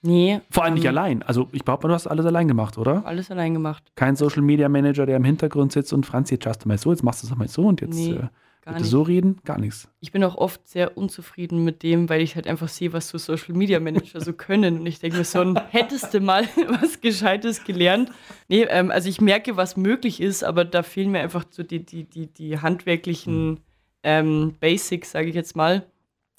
[0.00, 0.40] Nee.
[0.50, 1.22] Vor allem nicht ähm, allein.
[1.24, 3.04] Also ich behaupte mal, du hast alles allein gemacht, oder?
[3.04, 3.82] Alles allein gemacht.
[3.96, 6.90] Kein Social Media Manager, der im Hintergrund sitzt und Franz, jetzt schaust du mal so,
[6.92, 8.28] jetzt machst du es mal so und jetzt Nee, äh,
[8.64, 8.90] bitte nicht.
[8.90, 9.88] so reden, gar nichts.
[9.98, 13.18] Ich bin auch oft sehr unzufrieden mit dem, weil ich halt einfach sehe, was so
[13.18, 14.78] Social Media Manager so können.
[14.78, 16.44] Und ich denke mir so, hättest du mal
[16.80, 18.12] was Gescheites gelernt?
[18.48, 21.84] Nee, ähm, also ich merke, was möglich ist, aber da fehlen mir einfach so die,
[21.84, 23.58] die, die, die handwerklichen
[24.02, 25.86] ähm, Basics, sage ich jetzt mal.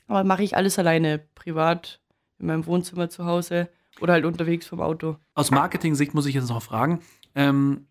[0.07, 2.01] Aber mache ich alles alleine, privat,
[2.39, 3.69] in meinem Wohnzimmer zu Hause
[4.01, 5.17] oder halt unterwegs vom Auto.
[5.35, 7.01] Aus Marketing-Sicht muss ich jetzt noch fragen,
[7.35, 7.85] ähm,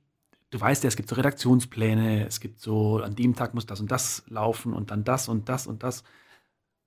[0.51, 3.81] du weißt ja, es gibt so Redaktionspläne, es gibt so, an dem Tag muss das
[3.81, 6.03] und das laufen und dann das und das und das.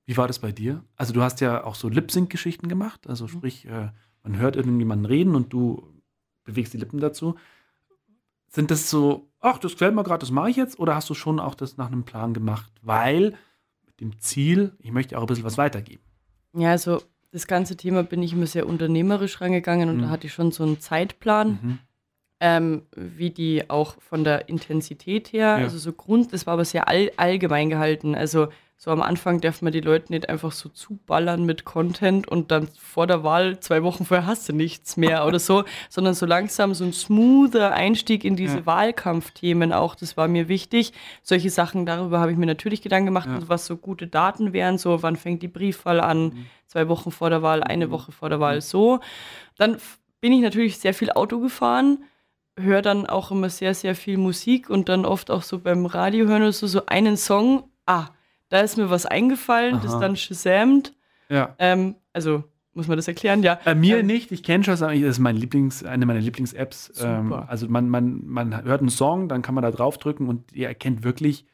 [0.06, 0.84] Wie war das bei dir?
[0.98, 3.30] Also du hast ja auch so Lip-Sync-Geschichten gemacht, also Mhm.
[3.30, 3.92] sprich, äh,
[4.24, 6.02] man hört irgendjemanden reden und du
[6.44, 7.36] bewegst die Lippen dazu.
[8.48, 10.80] Sind das so, ach, das gefällt mir gerade, das mache ich jetzt?
[10.80, 12.72] Oder hast du schon auch das nach einem Plan gemacht?
[12.82, 13.36] Weil
[13.86, 16.04] mit dem Ziel, ich möchte auch ein bisschen was weitergeben.
[16.54, 17.02] Ja, also
[17.32, 20.02] das ganze Thema bin ich immer sehr unternehmerisch rangegangen und Mhm.
[20.02, 21.80] da hatte ich schon so einen Zeitplan, Mhm.
[22.40, 25.64] ähm, wie die auch von der Intensität her, Ja.
[25.64, 28.16] also so Grund, das war aber sehr all, allgemein gehalten.
[28.16, 28.48] Also
[28.84, 32.68] so am Anfang darf man die Leute nicht einfach so zuballern mit Content und dann
[32.80, 36.74] vor der Wahl, zwei Wochen vorher hast du nichts mehr oder so, sondern so langsam
[36.74, 38.66] so ein smoother Einstieg in diese Ja.
[38.66, 40.94] Wahlkampfthemen auch, das war mir wichtig.
[41.22, 43.40] Solche Sachen, darüber habe ich mir natürlich Gedanken gemacht, Ja.
[43.48, 46.46] was so gute Daten wären, so wann fängt die Briefwahl an, Mhm.
[46.66, 47.92] zwei Wochen vor der Wahl, eine Mhm.
[47.92, 49.00] Woche vor der Wahl, so.
[49.60, 49.78] Dann
[50.22, 52.04] bin ich natürlich sehr viel Auto gefahren,
[52.58, 56.26] höre dann auch immer sehr, sehr viel Musik und dann oft auch so beim Radio
[56.26, 58.08] hören oder so, so einen Song, ah,
[58.52, 60.00] da ist mir was eingefallen, das Aha.
[60.02, 60.94] dann shazamt.
[61.30, 61.56] Ja.
[61.58, 63.42] Ähm, also, muss man das erklären?
[63.44, 63.60] Ja.
[63.66, 67.02] Bei mir Ähm, nicht, ich kenne schon, das ist mein Lieblings, eine meiner Lieblings-Apps.
[67.04, 70.68] Ähm, also man, man, man hört einen Song, dann kann man da draufdrücken und ihr
[70.68, 71.46] erkennt wirklich,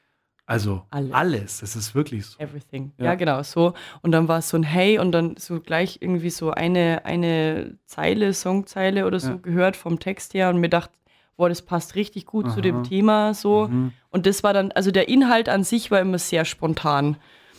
[0.48, 1.14] also Alles.
[1.14, 1.60] alles.
[1.60, 2.40] Das ist wirklich so.
[2.40, 2.92] Everything.
[2.98, 3.06] Ja.
[3.06, 3.16] Ja.
[3.16, 3.74] genau, so.
[4.02, 7.78] Und dann war es so ein Hey und dann so gleich irgendwie so eine, eine
[7.86, 9.38] Zeile, Songzeile oder so Ja.
[9.42, 10.94] gehört vom Text her und mir dachte,
[11.38, 12.84] boah, das passt richtig gut zu dem Aha.
[12.84, 13.68] Thema so.
[13.68, 13.94] Mhm.
[14.10, 17.18] Und das war dann, also der Inhalt an sich war immer sehr spontan.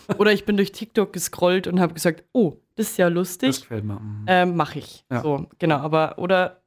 [0.18, 3.60] Oder ich bin durch TikTok gescrollt und habe gesagt, oh, das ist ja Das lustig,
[3.62, 4.00] gefällt mir.
[4.00, 4.24] Mhm.
[4.26, 5.04] ähm, mache ich.
[5.10, 5.22] Ja.
[5.22, 5.76] So, genau.
[5.78, 6.60] Aber, oder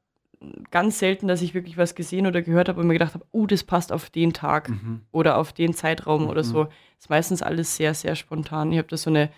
[0.71, 3.45] ganz selten, dass ich wirklich was gesehen oder gehört habe und mir gedacht habe, oh,
[3.45, 5.01] das passt auf den Tag Mhm.
[5.11, 6.47] oder auf den Zeitraum oder Mhm.
[6.47, 6.67] so.
[6.99, 8.71] Ist meistens alles sehr, sehr spontan.
[8.71, 9.29] Ich habe da so eine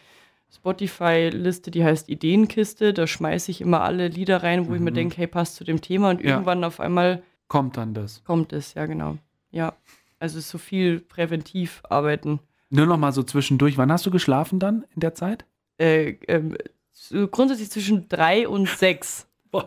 [0.63, 2.93] Spotify-Liste, die heißt Ideenkiste.
[2.93, 4.95] Da schmeiße ich immer alle Lieder rein, wo ich mir Mhm.
[4.95, 6.09] denke, hey, passt zu dem Thema.
[6.11, 6.31] Und Ja.
[6.31, 7.21] irgendwann auf einmal
[7.53, 8.23] Kommt dann das.
[8.23, 9.19] kommt es, ja, genau.
[9.51, 9.75] Ja.
[10.17, 12.39] Also so viel präventiv arbeiten.
[12.71, 13.77] Nur noch mal so zwischendurch.
[13.77, 15.45] Wann hast du geschlafen dann in der Zeit?
[15.77, 16.57] Äh, ähm,
[16.91, 19.27] so grundsätzlich zwischen drei und sechs.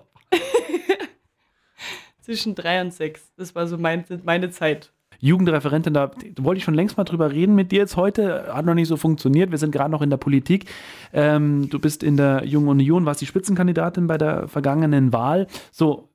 [2.22, 3.32] Zwischen drei und sechs.
[3.36, 4.92] Das war so mein, meine Zeit.
[5.20, 8.52] Jugendreferentin, da wollte ich schon längst mal drüber reden mit dir jetzt heute.
[8.52, 9.52] Hat noch nicht so funktioniert.
[9.52, 10.64] Wir sind gerade noch in der Politik.
[11.12, 15.46] Ähm, du bist in der Jungen Union, warst die Spitzenkandidatin bei der vergangenen Wahl.
[15.70, 16.08] So,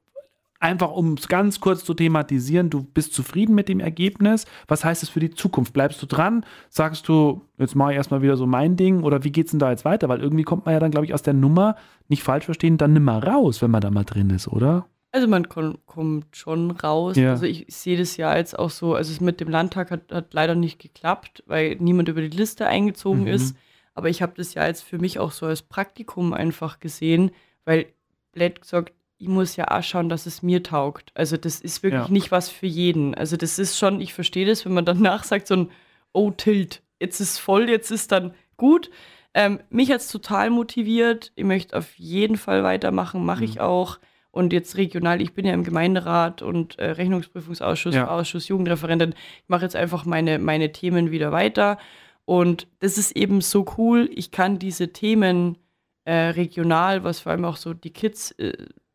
[0.62, 4.46] einfach um es ganz kurz zu thematisieren, du bist zufrieden mit dem Ergebnis.
[4.68, 5.74] Was heißt es für die Zukunft?
[5.74, 6.46] Bleibst du dran?
[6.70, 9.04] Sagst du, jetzt mache ich erstmal wieder so mein Ding?
[9.04, 10.08] Oder wie geht es denn da jetzt weiter?
[10.08, 11.76] Weil irgendwie kommt man ja dann, glaube ich, aus der Nummer,
[12.08, 14.86] nicht falsch verstehen, dann nimmer raus, wenn man da mal drin ist, oder?
[15.14, 17.18] Also man kommt schon raus.
[17.18, 17.32] Ja.
[17.32, 20.34] Also ich sehe das ja jetzt auch so, also es mit dem Landtag hat, hat
[20.34, 23.28] leider nicht geklappt, weil niemand über die Liste eingezogen Mhm.
[23.28, 23.58] ist.
[23.94, 27.32] Aber ich habe das ja jetzt für mich auch so als Praktikum einfach gesehen,
[27.66, 27.88] weil
[28.32, 31.12] blöd gesagt, ich muss ja auch schauen, dass es mir taugt.
[31.14, 32.12] Also das ist wirklich Ja.
[32.12, 33.14] nicht was für jeden.
[33.16, 35.70] Also das ist schon, ich verstehe das, wenn man danach sagt, so ein
[36.14, 38.90] Oh, Tilt, jetzt ist voll, jetzt ist dann gut.
[39.34, 41.32] Ähm, mich hat es total motiviert.
[41.36, 43.98] Ich möchte auf jeden Fall weitermachen, mache ich auch.
[44.32, 48.08] Und jetzt regional, ich bin ja im Gemeinderat und äh, Rechnungsprüfungsausschuss, Ja.
[48.10, 49.14] Ausschuss, Jugendreferentin.
[49.44, 51.78] Ich mache jetzt einfach meine, meine Themen wieder weiter.
[52.26, 54.10] Und das ist eben so cool.
[54.14, 55.58] Ich kann diese Themen
[56.06, 58.54] äh, regional, was vor allem auch so die Kids äh,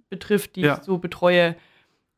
[0.08, 0.76] betrifft, die Ja.
[0.78, 1.56] ich so betreue,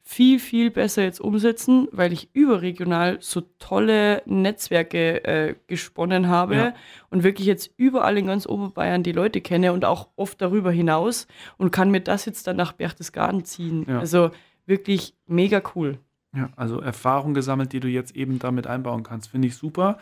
[0.03, 6.75] viel, viel besser jetzt umsetzen, weil ich überregional so tolle Netzwerke äh, gesponnen habe Ja.
[7.11, 11.27] und wirklich jetzt überall in ganz Oberbayern die Leute kenne und auch oft darüber hinaus
[11.59, 13.85] und kann mir das jetzt dann nach Berchtesgaden ziehen.
[13.87, 13.99] Ja.
[13.99, 14.31] Also
[14.65, 15.99] wirklich mega cool.
[16.35, 19.99] Ja, also Erfahrung gesammelt, die du jetzt eben damit einbauen kannst, finde ich super.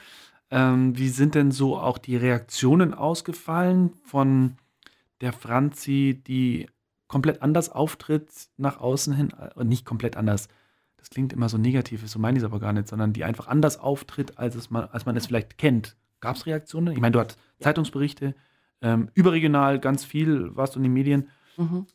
[0.53, 4.57] Ähm, wie sind denn so auch die Reaktionen ausgefallen von
[5.20, 6.68] der Franzi, die
[7.09, 9.33] komplett anders auftritt nach außen hin?
[9.33, 10.49] Äh, nicht komplett anders.
[10.97, 13.47] Das klingt immer so negativ, so meine ich es aber gar nicht, sondern die einfach
[13.47, 15.97] anders auftritt, als, es man, als man es vielleicht kennt.
[16.21, 16.95] Gab es Reaktionen?
[16.95, 18.35] Ich meine, du hast Zeitungsberichte,
[18.81, 21.29] ähm, überregional ganz viel, warst du in den Medien.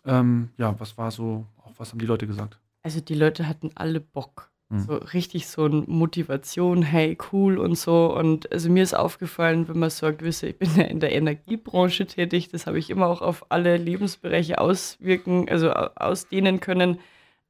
[0.06, 2.60] Ähm, ja, was war so, auch was haben die Leute gesagt?
[2.84, 4.51] Also die Leute hatten alle Bock.
[4.72, 4.80] Mhm.
[4.80, 8.16] So richtig so eine Motivation, hey, cool und so.
[8.16, 11.12] Und also mir ist aufgefallen, wenn man so eine gewisse, ich bin ja in der
[11.12, 17.00] Energiebranche tätig, das habe ich immer auch auf alle Lebensbereiche auswirken, also au- ausdehnen können.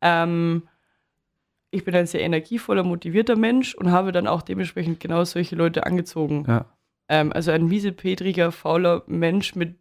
[0.01, 0.63] Ähm,
[1.69, 5.85] ich bin ein sehr energievoller, motivierter Mensch und habe dann auch dementsprechend genau solche Leute
[5.85, 6.45] angezogen.
[6.47, 6.65] Ja.
[7.07, 9.75] Ähm, also ein miesepetriger, fauler Mensch mit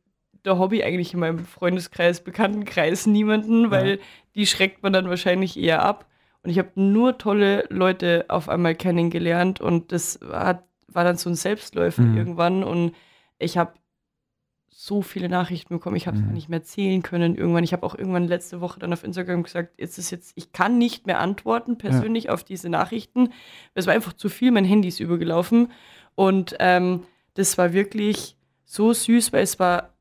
[0.44, 3.98] der Hobby eigentlich in meinem Freundeskreis, Bekanntenkreis niemanden, weil
[4.34, 6.06] die schreckt man dann wahrscheinlich eher ab.
[6.42, 11.28] Und ich habe nur tolle Leute auf einmal kennengelernt und das hat, war dann so
[11.28, 12.16] ein Selbstläufer Mhm.
[12.16, 12.92] irgendwann und
[13.38, 13.74] ich habe
[14.72, 16.32] so viele Nachrichten bekommen, ich habe es Mhm.
[16.32, 17.64] nicht mehr zählen können irgendwann.
[17.64, 20.78] Ich habe auch irgendwann letzte Woche dann auf Instagram gesagt, jetzt ist jetzt, ich kann
[20.78, 23.30] nicht mehr antworten persönlich auf diese Nachrichten.
[23.74, 25.70] Es war einfach zu viel, mein Handy ist übergelaufen
[26.14, 27.02] und ähm,
[27.34, 29.92] das war wirklich so süß, weil es war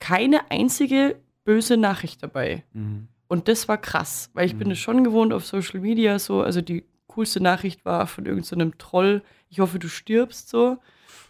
[0.00, 2.64] keine einzige böse Nachricht dabei.
[2.72, 3.06] Mhm.
[3.28, 4.72] Und das war krass, weil ich bin Mhm.
[4.72, 6.42] es schon gewohnt auf Social Media so.
[6.42, 10.78] Also die coolste Nachricht war von irgendeinem so Troll, ich hoffe, du stirbst so.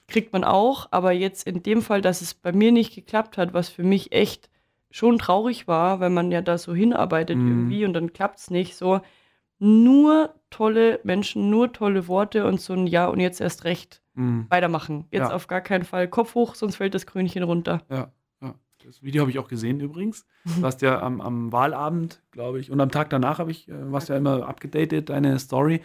[0.07, 3.55] Kriegt man auch, aber jetzt in dem Fall, dass es bei mir nicht geklappt hat,
[3.55, 4.51] was für mich echt
[4.91, 7.49] schon traurig war, weil man ja da so hinarbeitet Mhm.
[7.49, 9.01] irgendwie und dann klappt es nicht so.
[9.59, 14.47] Nur tolle Menschen, nur tolle Worte und so ein Ja und jetzt erst recht Mhm.
[14.51, 15.07] weitermachen.
[15.11, 15.35] Jetzt Ja.
[15.35, 17.83] auf gar keinen Fall Kopf hoch, sonst fällt das Krönchen runter.
[17.91, 18.13] Ja.
[18.85, 20.27] Das Video habe ich auch gesehen übrigens.
[20.45, 23.93] Du hast ja am, am Wahlabend, glaube ich, und am Tag danach habe ich, äh,
[23.93, 25.81] warst ja immer abgedatet, deine Story.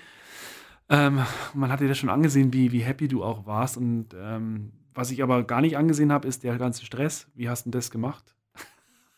[0.89, 1.21] Ähm,
[1.53, 3.77] man hat dir das schon angesehen, wie, wie happy du auch warst.
[3.77, 7.27] Und ähm, was ich aber gar nicht angesehen habe, ist der ganze Stress.
[7.35, 8.35] Wie hast du denn das gemacht?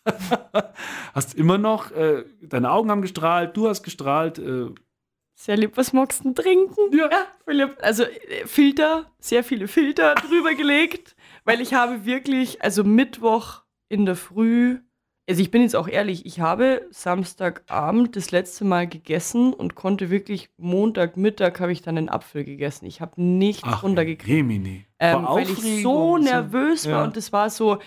[1.15, 4.37] hast immer noch, äh, deine Augen haben gestrahlt, du hast gestrahlt.
[4.37, 4.67] Äh,
[5.33, 6.95] Sehr lieb, was magst du denn trinken?
[6.95, 7.09] Ja.
[7.45, 7.77] Philipp.
[7.81, 11.15] Also äh, Filter, sehr viele Filter drüber gelegt,
[11.45, 13.60] weil ich habe wirklich, also Mittwoch
[13.91, 14.79] in der Früh,
[15.29, 20.09] also ich bin jetzt auch ehrlich, ich habe Samstagabend das letzte Mal gegessen und konnte
[20.09, 22.85] wirklich Montagmittag habe ich dann einen Apfel gegessen.
[22.85, 24.25] Ich habe nichts runtergekriegt.
[24.25, 24.85] Gemini.
[24.99, 27.03] Ähm, weil ich so nervös war Ja.
[27.03, 27.77] und das war so,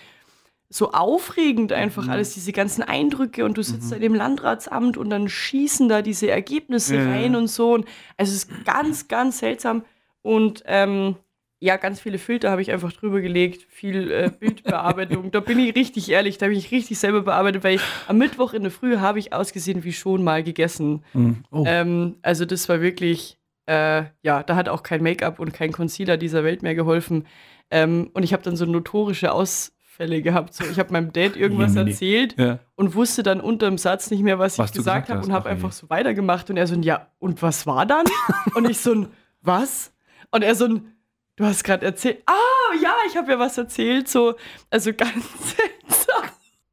[0.69, 2.09] so aufregend einfach Mhm.
[2.11, 3.89] alles, diese ganzen Eindrücke und du sitzt Mhm.
[3.89, 7.05] da in dem Landratsamt und dann schießen da diese Ergebnisse ja.
[7.05, 7.73] rein und so.
[7.73, 7.85] Und
[8.17, 9.83] also es ist ganz, ganz seltsam
[10.21, 11.15] und ähm,
[11.59, 15.31] ja, ganz viele Filter habe ich einfach drüber gelegt, viel äh, Bildbearbeitung.
[15.31, 18.53] da bin ich richtig ehrlich, da habe ich richtig selber bearbeitet, weil ich, am Mittwoch
[18.53, 21.03] in der Früh habe ich ausgesehen wie schon mal gegessen.
[21.13, 21.43] Mhm.
[21.51, 21.63] Oh.
[21.65, 23.37] Ähm, also das war wirklich,
[23.67, 27.25] äh, ja, da hat auch kein Make-up und kein Concealer dieser Welt mehr geholfen.
[27.71, 30.53] Ähm, und ich habe dann so notorische Ausfälle gehabt.
[30.53, 31.91] So, ich habe meinem Dad irgendwas Jemine.
[31.91, 32.59] erzählt ja.
[32.75, 35.47] und wusste dann unterm Satz nicht mehr, was, Was ich gesagt gesagt habe und habe
[35.47, 36.49] Ach, einfach so weitergemacht.
[36.49, 38.05] Und er so ein, ja, und was war dann?
[38.55, 39.07] und ich so ein,
[39.41, 39.93] was?
[40.31, 40.94] Und er so ein,
[41.35, 44.07] du hast gerade erzählt, ah, ja, ich habe ja was erzählt.
[44.07, 44.35] So,
[44.69, 46.29] also ganz seltsam.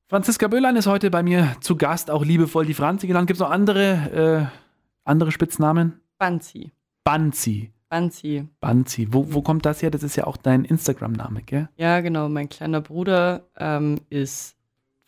[0.09, 3.27] Franziska Böhlein ist heute bei mir zu Gast, auch liebevoll die Franzi genannt.
[3.27, 4.59] Gibt es noch andere, äh,
[5.05, 6.01] andere Spitznamen?
[6.19, 6.73] Banzi.
[7.05, 7.73] Banzi.
[7.89, 8.49] Banzi.
[8.61, 9.09] Banzi.
[9.11, 9.91] Wo, wo kommt das her?
[9.91, 11.69] Das ist ja auch dein Instagram-Name, gell?
[11.77, 12.29] Ja, genau.
[12.29, 14.57] Mein kleiner Bruder ähm, ist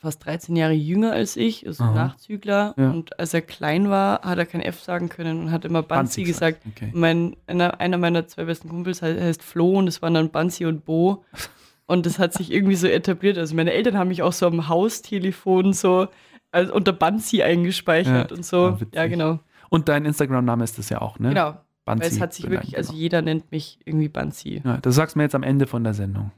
[0.05, 1.95] fast 13 Jahre jünger als ich, ist ein.
[1.95, 2.75] Nachzügler.
[2.77, 2.91] Ja.
[2.91, 6.23] Und als er klein war, hat er kein F sagen können und hat immer Banzi
[6.23, 6.61] gesagt.
[6.69, 6.91] Okay.
[6.95, 10.85] Mein, einer, einer meiner zwei besten Kumpels heißt, Flo und das waren dann Banzi und
[10.85, 11.25] Bo.
[11.87, 13.37] Und das hat sich irgendwie so etabliert.
[13.37, 16.09] Also meine Eltern haben mich auch so am Haustelefon so
[16.55, 18.67] also unter Banzi eingespeichert Ja, und so.
[18.67, 18.79] ah.
[18.95, 19.41] Ja, genau.
[19.71, 21.31] Und dein Instagram-Name ist das ja auch, ne?
[21.31, 21.57] Genau.
[21.85, 22.05] Banzi.
[22.05, 23.03] Weil es hat sich wirklich, also genau.
[23.03, 24.63] jeder nennt mich irgendwie Banzi.
[24.65, 26.31] Ja, das sagst du mir jetzt am Ende von der Sendung.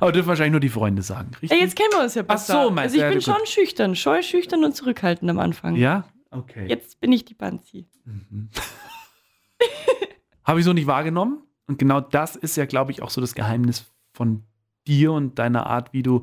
[0.00, 1.50] Aber dürfen wahrscheinlich nur die Freunde sagen, richtig?
[1.50, 2.64] Ja, jetzt kennen wir uns ja Ach besser.
[2.64, 3.24] so, meinst Also ich ja, bin gut.
[3.24, 5.76] schon schüchtern, scheu, schüchtern und zurückhaltend am Anfang.
[5.76, 6.04] Ja?
[6.30, 6.66] Okay.
[6.68, 7.86] Jetzt bin ich die Banzi.
[8.04, 8.48] Mhm.
[10.44, 11.42] Habe ich so nicht wahrgenommen.
[11.66, 14.44] Und genau das ist ja, glaube ich, auch so das Geheimnis von
[14.86, 16.22] dir und deiner Art, wie du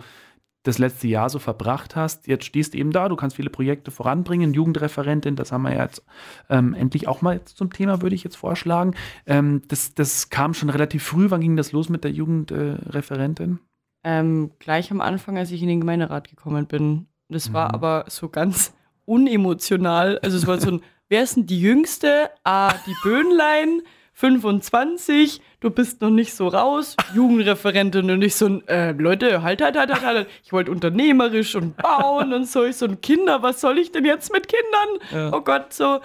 [0.66, 2.28] das letzte Jahr so verbracht hast.
[2.28, 5.84] Jetzt stehst du eben da, du kannst viele Projekte voranbringen, Jugendreferentin, das haben wir ja
[5.84, 6.04] jetzt
[6.50, 8.94] ähm, endlich auch mal zum Thema, würde ich jetzt vorschlagen.
[9.26, 11.30] Ähm, das, das kam schon relativ früh.
[11.30, 13.60] Wann ging das los mit der Jugendreferentin?
[14.04, 17.08] Ähm, gleich am Anfang, als ich in den Gemeinderat gekommen bin.
[17.30, 17.74] Das war Mhm.
[17.76, 18.74] aber so ganz
[19.06, 20.20] unemotional.
[20.20, 22.30] Also es war so ein, wer ist denn die Jüngste?
[22.44, 23.82] Ah, die Böhnlein,
[24.16, 29.62] 25, du bist noch nicht so raus, Jugendreferentin und ich so ein, äh, Leute, halt,
[29.62, 30.28] halt, halt, halt, halt.
[30.44, 32.64] Ich wollte unternehmerisch und bauen und so.
[32.64, 35.34] Ich so ein Kinder, was soll ich denn jetzt mit Kindern?
[35.34, 36.00] Oh Gott, so.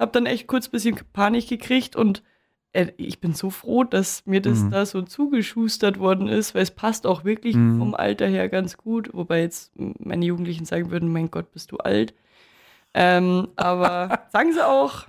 [0.00, 2.24] Hab dann echt kurz ein bisschen Panik gekriegt und
[2.72, 4.70] äh, ich bin so froh, dass mir das Mhm.
[4.72, 7.78] da so zugeschustert worden ist, weil es passt auch wirklich Mhm.
[7.78, 11.76] vom Alter her ganz gut, wobei jetzt meine Jugendlichen sagen würden, mein Gott, bist du
[11.76, 12.14] alt.
[12.94, 15.04] Ähm, aber sagen sie auch.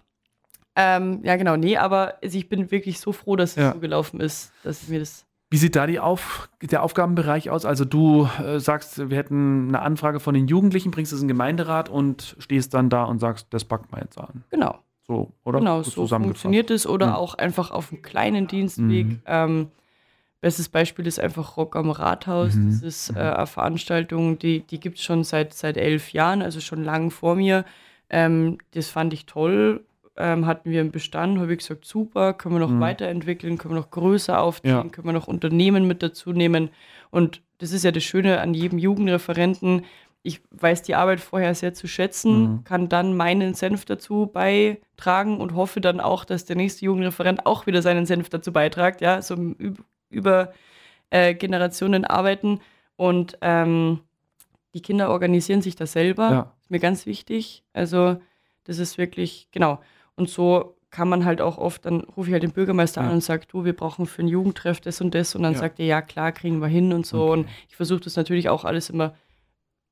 [0.75, 3.73] Ähm, ja, genau, nee, aber also ich bin wirklich so froh, dass es Ja.
[3.73, 5.25] so gelaufen ist, dass mir das.
[5.49, 7.65] Wie sieht da die Auf der Aufgabenbereich aus?
[7.65, 11.35] Also du äh, sagst, wir hätten eine Anfrage von den Jugendlichen, bringst es in den
[11.35, 14.43] Gemeinderat und stehst dann da und sagst, das packt man jetzt an.
[14.49, 15.59] Genau, So, oder?
[15.59, 17.13] genau, Gut so funktioniert es oder Mhm.
[17.13, 19.05] auch einfach auf einem kleinen Dienstweg.
[19.07, 19.21] Mhm.
[19.27, 19.67] Ähm,
[20.41, 22.55] bestes Beispiel ist einfach Rock am Rathaus.
[22.55, 22.65] Mhm.
[22.71, 26.59] Das ist äh, eine Veranstaltung, die, die gibt es schon seit, seit elf Jahren, also
[26.59, 27.63] schon lang vor mir.
[28.09, 29.85] Ähm, das fand ich toll.
[30.17, 32.79] Ähm, hatten wir im Bestand, habe ich gesagt, super, können wir noch Mhm.
[32.79, 34.83] weiterentwickeln, können wir noch größer aufziehen, Ja.
[34.83, 36.69] können wir noch Unternehmen mit dazu nehmen.
[37.11, 39.83] Und das ist ja das Schöne an jedem Jugendreferenten.
[40.23, 42.63] Ich weiß die Arbeit vorher sehr zu schätzen, Mhm.
[42.63, 47.67] kann dann meinen Senf dazu beitragen und hoffe dann auch, dass der nächste Jugendreferent auch
[47.67, 49.35] wieder seinen Senf dazu beitragt, ja, so
[50.09, 50.53] über
[51.11, 52.61] äh, Generationen arbeiten.
[52.95, 53.99] Und ähm,
[54.73, 56.31] die Kinder organisieren sich da selber.
[56.31, 56.53] Ja.
[56.61, 57.63] Ist mir ganz wichtig.
[57.73, 58.17] Also,
[58.63, 59.79] das ist wirklich, genau.
[60.15, 63.07] Und so kann man halt auch oft, dann rufe ich halt den Bürgermeister Ja.
[63.07, 65.35] an und sage, du, wir brauchen für ein Jugendtreff das und das.
[65.35, 65.59] Und dann Ja.
[65.59, 67.23] sagt er, ja klar, kriegen wir hin und so.
[67.23, 67.31] Okay.
[67.39, 69.15] Und ich versuche das natürlich auch alles immer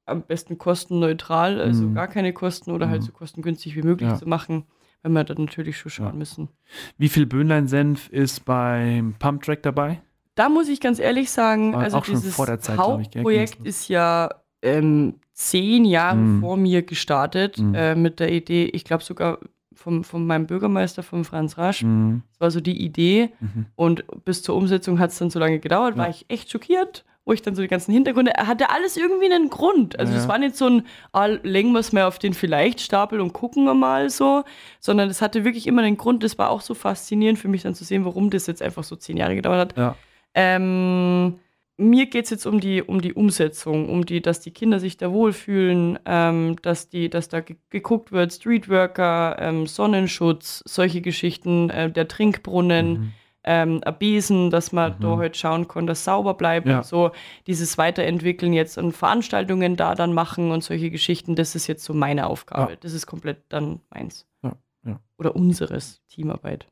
[0.06, 1.94] am besten kostenneutral, also Mhm.
[1.96, 3.06] gar keine Kosten oder halt Mhm.
[3.08, 4.16] so kostengünstig wie möglich Ja.
[4.18, 4.66] zu machen,
[5.02, 6.50] weil wir dann natürlich schon schauen müssen.
[6.98, 10.02] Wie viel Böhnlein-Senf ist beim Pumptrack dabei?
[10.36, 12.78] Da muss ich ganz ehrlich sagen, War also dieses Zeit, ich?
[12.78, 13.68] Hauptprojekt los.
[13.68, 14.30] ist ja
[14.62, 16.40] ähm, zehn Jahre Mhm.
[16.40, 17.76] vor mir gestartet Mhm.
[17.76, 19.40] äh, mit der Idee, ich glaube sogar
[19.76, 21.84] vom, von meinem Bürgermeister, von Franz Rasch.
[21.84, 22.22] Mhm.
[22.32, 23.66] Das war so die Idee Mhm.
[23.76, 26.12] und bis zur Umsetzung hat es dann so lange gedauert, war Ja.
[26.12, 29.50] ich echt schockiert, wo ich dann so die ganzen Hintergründe, er hatte alles irgendwie einen
[29.50, 29.98] Grund.
[29.98, 30.20] Also Ja.
[30.20, 33.64] es war nicht so ein, ah, legen wir es mal auf den Vielleicht-Stapel und gucken
[33.64, 34.44] wir mal so,
[34.82, 36.24] sondern es hatte wirklich immer einen Grund.
[36.24, 38.96] Das war auch so faszinierend für mich dann zu sehen, warum das jetzt einfach so
[38.98, 39.78] zehn Jahre gedauert hat.
[39.78, 39.96] Ja.
[40.36, 41.36] Ähm,
[41.78, 44.98] mir geht es jetzt um die, um die Umsetzung, um die, dass die Kinder sich
[44.98, 51.70] da wohlfühlen, ähm, dass, die, dass da ge geguckt wird, Streetworker, ähm, Sonnenschutz, solche Geschichten,
[51.70, 53.12] äh, der Trinkbrunnen, Mhm.
[53.44, 55.02] ähm, ein Besen, dass man Mhm.
[55.02, 56.78] da heute schauen kann, dass sauber bleibt Ja.
[56.78, 57.12] und so.
[57.48, 61.94] Dieses Weiterentwickeln jetzt und Veranstaltungen da dann machen und solche Geschichten, das ist jetzt so
[61.94, 62.72] meine Aufgabe.
[62.74, 62.78] Ja.
[62.80, 64.28] Das ist komplett dann meins.
[64.44, 64.54] Ja,
[64.86, 65.00] ja.
[65.18, 66.68] Oder unseres Teamarbeit.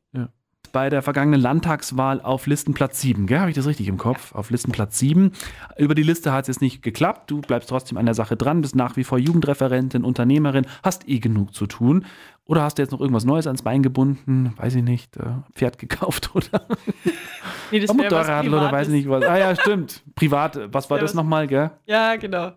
[0.72, 3.38] Bei der vergangenen Landtagswahl auf Listenplatz 7, gell?
[3.40, 4.34] Habe ich das richtig im Kopf?
[4.34, 5.32] Auf Listenplatz 7.
[5.76, 7.30] Über die Liste hat es jetzt nicht geklappt.
[7.30, 11.18] Du bleibst trotzdem an der Sache dran, bist nach wie vor Jugendreferentin, Unternehmerin, hast eh
[11.18, 12.06] genug zu tun.
[12.46, 14.52] Oder hast du jetzt noch irgendwas Neues ans Bein gebunden?
[14.56, 15.16] Weiß ich nicht.
[15.16, 15.22] Äh,
[15.54, 16.66] Pferd gekauft oder
[17.70, 18.88] Nee, das Motorradl oder weiß Privates.
[18.88, 19.24] nicht was.
[19.24, 20.02] Ah ja, stimmt.
[20.14, 20.58] Privat.
[20.72, 21.70] Was war Ja, das nochmal, gell?
[21.86, 22.52] Ja, genau.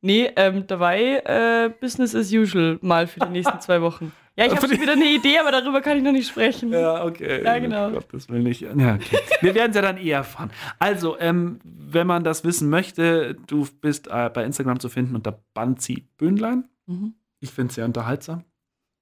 [0.00, 4.12] Nee, ähm, dabei äh, Business as usual mal für die nächsten zwei Wochen.
[4.38, 6.70] Ja, ich habe die- schon wieder eine Idee, aber darüber kann ich noch nicht sprechen.
[6.72, 7.42] Ja, okay.
[7.44, 7.90] Ja, genau.
[7.90, 8.60] Gottes Willen nicht.
[8.60, 9.18] Ja, okay.
[9.40, 10.50] Wir werden es ja dann eh erfahren.
[10.78, 15.42] Also, ähm, wenn man das wissen möchte, du bist äh, bei Instagram zu finden unter
[15.54, 16.68] Banzi Böhnlein.
[16.86, 17.14] Mhm.
[17.40, 18.44] Ich finde es sehr unterhaltsam,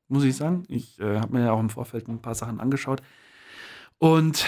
[0.09, 0.63] muss ich sagen.
[0.69, 3.03] Ich äh, habe mir ja auch im Vorfeld ein paar Sachen angeschaut.
[3.99, 4.47] Und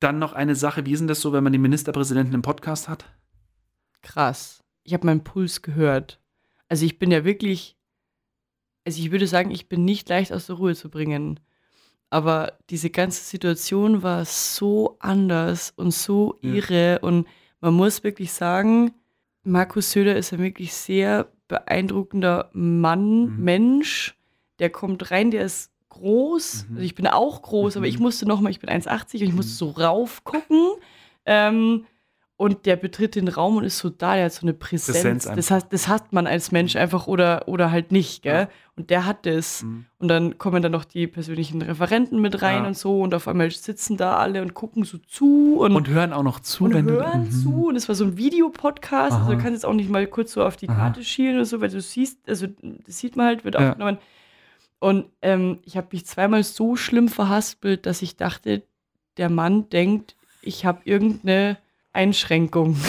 [0.00, 2.88] dann noch eine Sache, wie ist denn das so, wenn man den Ministerpräsidenten im Podcast
[2.88, 3.04] hat?
[4.02, 4.62] Krass.
[4.84, 6.20] Ich habe meinen Puls gehört.
[6.68, 7.76] Also ich bin ja wirklich,
[8.84, 11.40] also ich würde sagen, ich bin nicht leicht aus der Ruhe zu bringen.
[12.10, 16.52] Aber diese ganze Situation war so anders und so Ja.
[16.54, 16.98] irre.
[17.00, 17.26] Und
[17.60, 18.92] man muss wirklich sagen,
[19.42, 23.44] Markus Söder ist ein wirklich sehr beeindruckender Mann, Mhm.
[23.44, 24.14] Mensch.
[24.60, 26.66] Der kommt rein, der ist groß.
[26.68, 26.76] Mhm.
[26.76, 27.90] Also ich bin auch groß, aber Mhm.
[27.90, 30.72] ich musste nochmal, ich bin 1,80 und ich musste so raufgucken.
[31.26, 31.86] Ähm,
[32.36, 34.96] und der betritt den Raum und ist so da, der hat so eine Präsenz.
[34.96, 38.34] Präsenz das, hat, das hat man als Mensch einfach oder, oder halt nicht, gell?
[38.34, 38.48] Ja.
[38.76, 39.62] Und der hat das.
[39.62, 39.84] Mhm.
[39.98, 42.66] Und dann kommen dann noch die persönlichen Referenten mit rein Ja.
[42.66, 46.12] und so und auf einmal sitzen da alle und gucken so zu und, Und hören
[46.12, 47.30] auch noch zu, und hören du.
[47.30, 47.66] zu.
[47.68, 49.30] Und es war so ein Videopodcast, also Aha.
[49.30, 50.74] du kannst jetzt auch nicht mal kurz so auf die Aha.
[50.76, 52.48] Karte schielen oder so, weil du siehst, also
[52.86, 53.68] das sieht man halt, wird Ja.
[53.70, 53.98] aufgenommen.
[54.80, 58.64] Und ähm, ich habe mich zweimal so schlimm verhaspelt, dass ich dachte,
[59.18, 61.58] der Mann denkt, ich habe irgendeine
[61.94, 62.76] Einschränkung.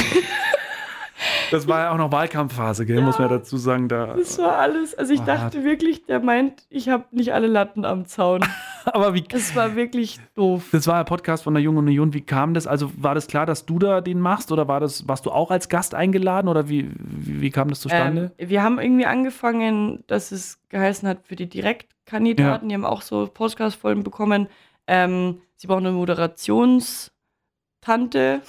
[1.51, 3.01] Das war ja auch noch Wahlkampfphase, gell?
[3.01, 3.87] muss man ja dazu sagen.
[3.87, 4.95] Da, Das war alles.
[4.95, 8.41] Also ich dachte wirklich, der meint, ich habe nicht alle Latten am Zaun.
[8.85, 10.67] aber wie, Es war wirklich doof.
[10.71, 12.13] Das war ein Podcast von der Jungen Union.
[12.13, 12.67] Wie kam das?
[12.67, 15.51] Also war das klar, dass du da den machst oder war das, warst du auch
[15.51, 18.31] als Gast eingeladen oder wie, wie, wie kam das zustande?
[18.37, 23.01] Ähm, wir haben irgendwie angefangen, dass es geheißen hat für die Direktkandidaten, die haben auch
[23.01, 24.47] so Podcast-Folgen bekommen.
[24.87, 28.41] Ähm, sie brauchen eine Moderationstante.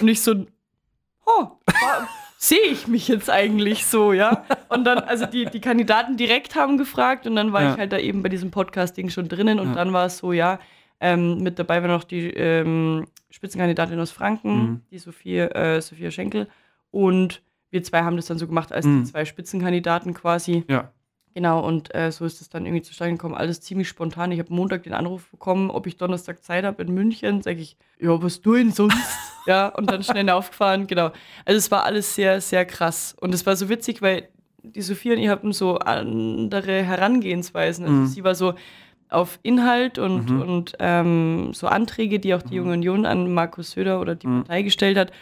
[0.00, 0.46] Und ich so,
[1.26, 1.46] oh,
[2.38, 4.44] sehe ich mich jetzt eigentlich so, ja?
[4.68, 7.72] Und dann, also die, die Kandidaten direkt haben gefragt und dann war Ja.
[7.72, 9.74] ich halt da eben bei diesem Podcast-Ding schon drinnen und Ja.
[9.74, 10.58] dann war es so, ja,
[11.00, 14.80] ähm, mit dabei war noch die ähm, Spitzenkandidatin aus Franken, Mhm.
[14.90, 16.48] die Sophie, äh, Sophia Schenkel.
[16.90, 19.04] Und wir zwei haben das dann so gemacht als Mhm.
[19.04, 20.64] die zwei Spitzenkandidaten quasi.
[20.68, 20.90] ja.
[21.34, 23.34] Genau, und äh, so ist es dann irgendwie zustande gekommen.
[23.34, 24.32] Alles ziemlich spontan.
[24.32, 27.40] Ich habe Montag den Anruf bekommen, ob ich Donnerstag Zeit habe in München.
[27.42, 28.96] Sag ich, ja, was du denn sonst?
[29.46, 31.10] ja, und dann schnell aufgefahren, genau.
[31.46, 33.16] Also es war alles sehr, sehr krass.
[33.20, 34.28] Und es war so witzig, weil
[34.62, 37.84] die Sophia und ich hatten so andere Herangehensweisen.
[37.86, 38.06] Also Mhm.
[38.06, 38.54] sie war so
[39.08, 40.40] auf Inhalt und, Mhm.
[40.40, 44.42] und ähm, so Anträge, die auch die Junge Union an Markus Söder oder die Mhm.
[44.44, 45.12] Partei gestellt hat.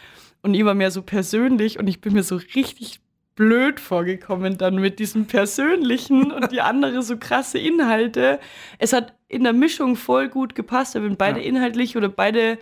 [0.43, 2.99] Und ich war mehr so persönlich und ich bin mir so richtig
[3.41, 8.39] blöd vorgekommen dann mit diesem Persönlichen und die andere so krasse Inhalte.
[8.77, 11.45] Es hat in der Mischung voll gut gepasst, wenn beide Ja.
[11.47, 12.59] inhaltlich oder beide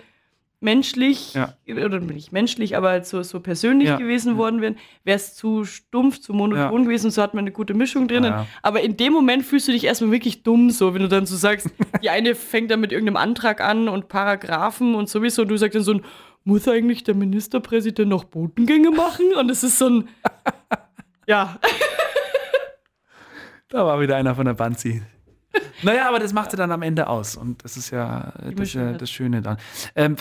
[0.62, 1.54] menschlich, Ja.
[1.68, 3.98] oder nicht menschlich, aber halt so, so persönlich Ja.
[3.98, 7.74] gewesen worden wären, wäre es zu stumpf, zu monoton gewesen, so hat man eine gute
[7.74, 8.32] Mischung drinnen.
[8.32, 8.46] Ja.
[8.62, 11.36] Aber in dem Moment fühlst du dich erstmal wirklich dumm, so, wenn du dann so
[11.36, 11.68] sagst,
[12.04, 15.76] die eine fängt dann mit irgendeinem Antrag an und Paragraphen und sowieso, und du sagst
[15.76, 16.02] dann so ein,
[16.46, 19.34] muss eigentlich der Ministerpräsident noch Botengänge machen?
[19.38, 20.08] Und es ist so ein,
[21.30, 21.58] ja,
[23.70, 25.02] Da war wieder einer von der Banzi.
[25.84, 27.36] Naja, aber das macht sie dann am Ende aus.
[27.36, 29.58] Und das ist ja das, hat- das Schöne dann.
[29.96, 30.16] Ähm,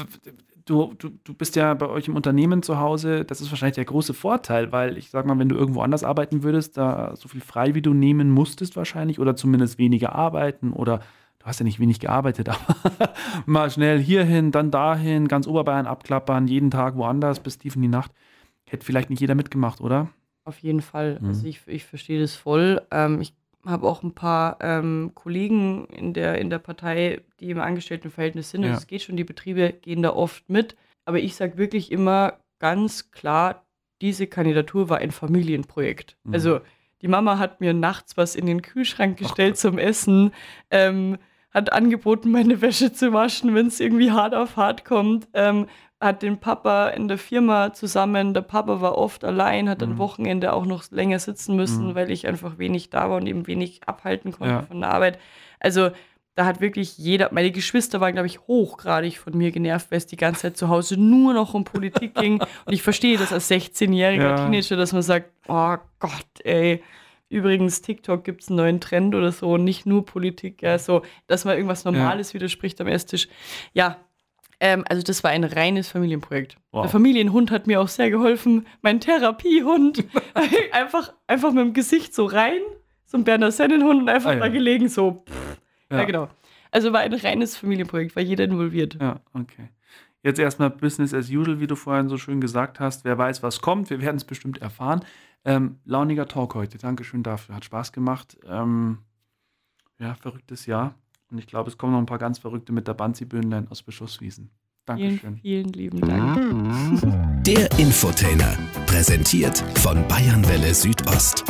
[0.67, 3.25] du, du, du bist ja bei euch im Unternehmen zu Hause.
[3.25, 6.43] Das ist wahrscheinlich der große Vorteil, weil ich sag mal, wenn du irgendwo anders arbeiten
[6.43, 10.99] würdest, da so viel frei wie du nehmen musstest wahrscheinlich oder zumindest weniger arbeiten oder
[11.39, 13.15] du hast ja nicht wenig gearbeitet, aber
[13.47, 17.89] mal schnell hierhin, dann dahin, ganz Oberbayern abklappern, jeden Tag woanders bis tief in die
[17.89, 18.11] Nacht.
[18.67, 20.09] Hätte vielleicht nicht jeder mitgemacht, oder?
[20.49, 21.19] Auf jeden Fall.
[21.21, 21.29] Mhm.
[21.29, 22.81] Also ich, ich verstehe das voll.
[22.91, 23.35] Ähm, ich
[23.67, 28.63] habe auch ein paar ähm, Kollegen in der, in der Partei, die im Angestelltenverhältnis sind.
[28.63, 28.71] Ja.
[28.71, 30.75] Und es geht schon, die Betriebe gehen da oft mit.
[31.05, 33.67] Aber ich sage wirklich immer ganz klar,
[34.01, 36.17] diese Kandidatur war ein Familienprojekt.
[36.25, 36.33] Mhm.
[36.33, 36.61] Also
[37.03, 40.33] die Mama hat mir nachts was in den Kühlschrank gestellt zum Essen,
[40.71, 41.19] ähm,
[41.59, 45.29] hat angeboten, meine Wäsche zu waschen, wenn es irgendwie hart auf hart kommt.
[45.35, 45.67] Ähm,
[46.01, 48.33] hat den Papa in der Firma zusammen.
[48.33, 49.93] Der Papa war oft allein, hat Mhm.
[49.93, 51.95] am Wochenende auch noch länger sitzen müssen, Mhm.
[51.97, 54.63] weil ich einfach wenig da war und eben wenig abhalten konnte Ja.
[54.63, 55.19] von der Arbeit.
[55.59, 55.91] Also
[56.37, 60.07] da hat wirklich jeder, meine Geschwister waren, glaube ich, hochgradig von mir genervt, weil es
[60.07, 62.41] die ganze Zeit zu Hause nur noch um Politik ging.
[62.65, 64.37] Und ich verstehe das als 16-jähriger Ja.
[64.37, 66.81] Teenager, dass man sagt, oh Gott, ey.
[67.31, 71.45] Übrigens, TikTok gibt es einen neuen Trend oder so, nicht nur Politik, ja, so, dass
[71.45, 73.29] man irgendwas Normales widerspricht am Esstisch.
[73.75, 73.99] Ja,
[74.61, 76.57] ähm, also das war ein reines Familienprojekt.
[76.73, 76.83] Wow.
[76.83, 78.67] Der Familienhund hat mir auch sehr geholfen.
[78.83, 80.05] Mein Therapiehund.
[80.73, 82.61] einfach, einfach mit dem Gesicht so rein,
[83.05, 84.41] so ein Berner Sennenhund und einfach Ah, ja.
[84.41, 85.23] da gelegen, so.
[85.29, 85.61] Pff.
[85.91, 86.05] Ja.
[86.05, 86.29] genau.
[86.71, 88.99] Also war ein reines Familienprojekt, war jeder involviert.
[89.01, 89.69] Ja, okay.
[90.23, 93.05] Jetzt erstmal Business as usual, wie du vorhin so schön gesagt hast.
[93.05, 93.89] Wer weiß, was kommt.
[93.91, 95.01] Wir werden es bestimmt erfahren.
[95.45, 96.79] Ähm, launiger Talk heute.
[96.79, 97.55] Dankeschön dafür.
[97.55, 98.37] Hat Spaß gemacht.
[98.47, 98.99] Ähm,
[99.99, 100.95] ja, verrücktes Jahr.
[101.31, 104.51] Und ich glaube, es kommen noch ein paar ganz Verrückte mit der Banzi-Böhnlein aus Bischofswiesen.
[104.87, 105.37] Vielen, Dankeschön.
[105.39, 107.43] vielen lieben Dank.
[107.45, 108.57] Der Infotainer.
[108.87, 111.45] Präsentiert von Bayernwelle Südost.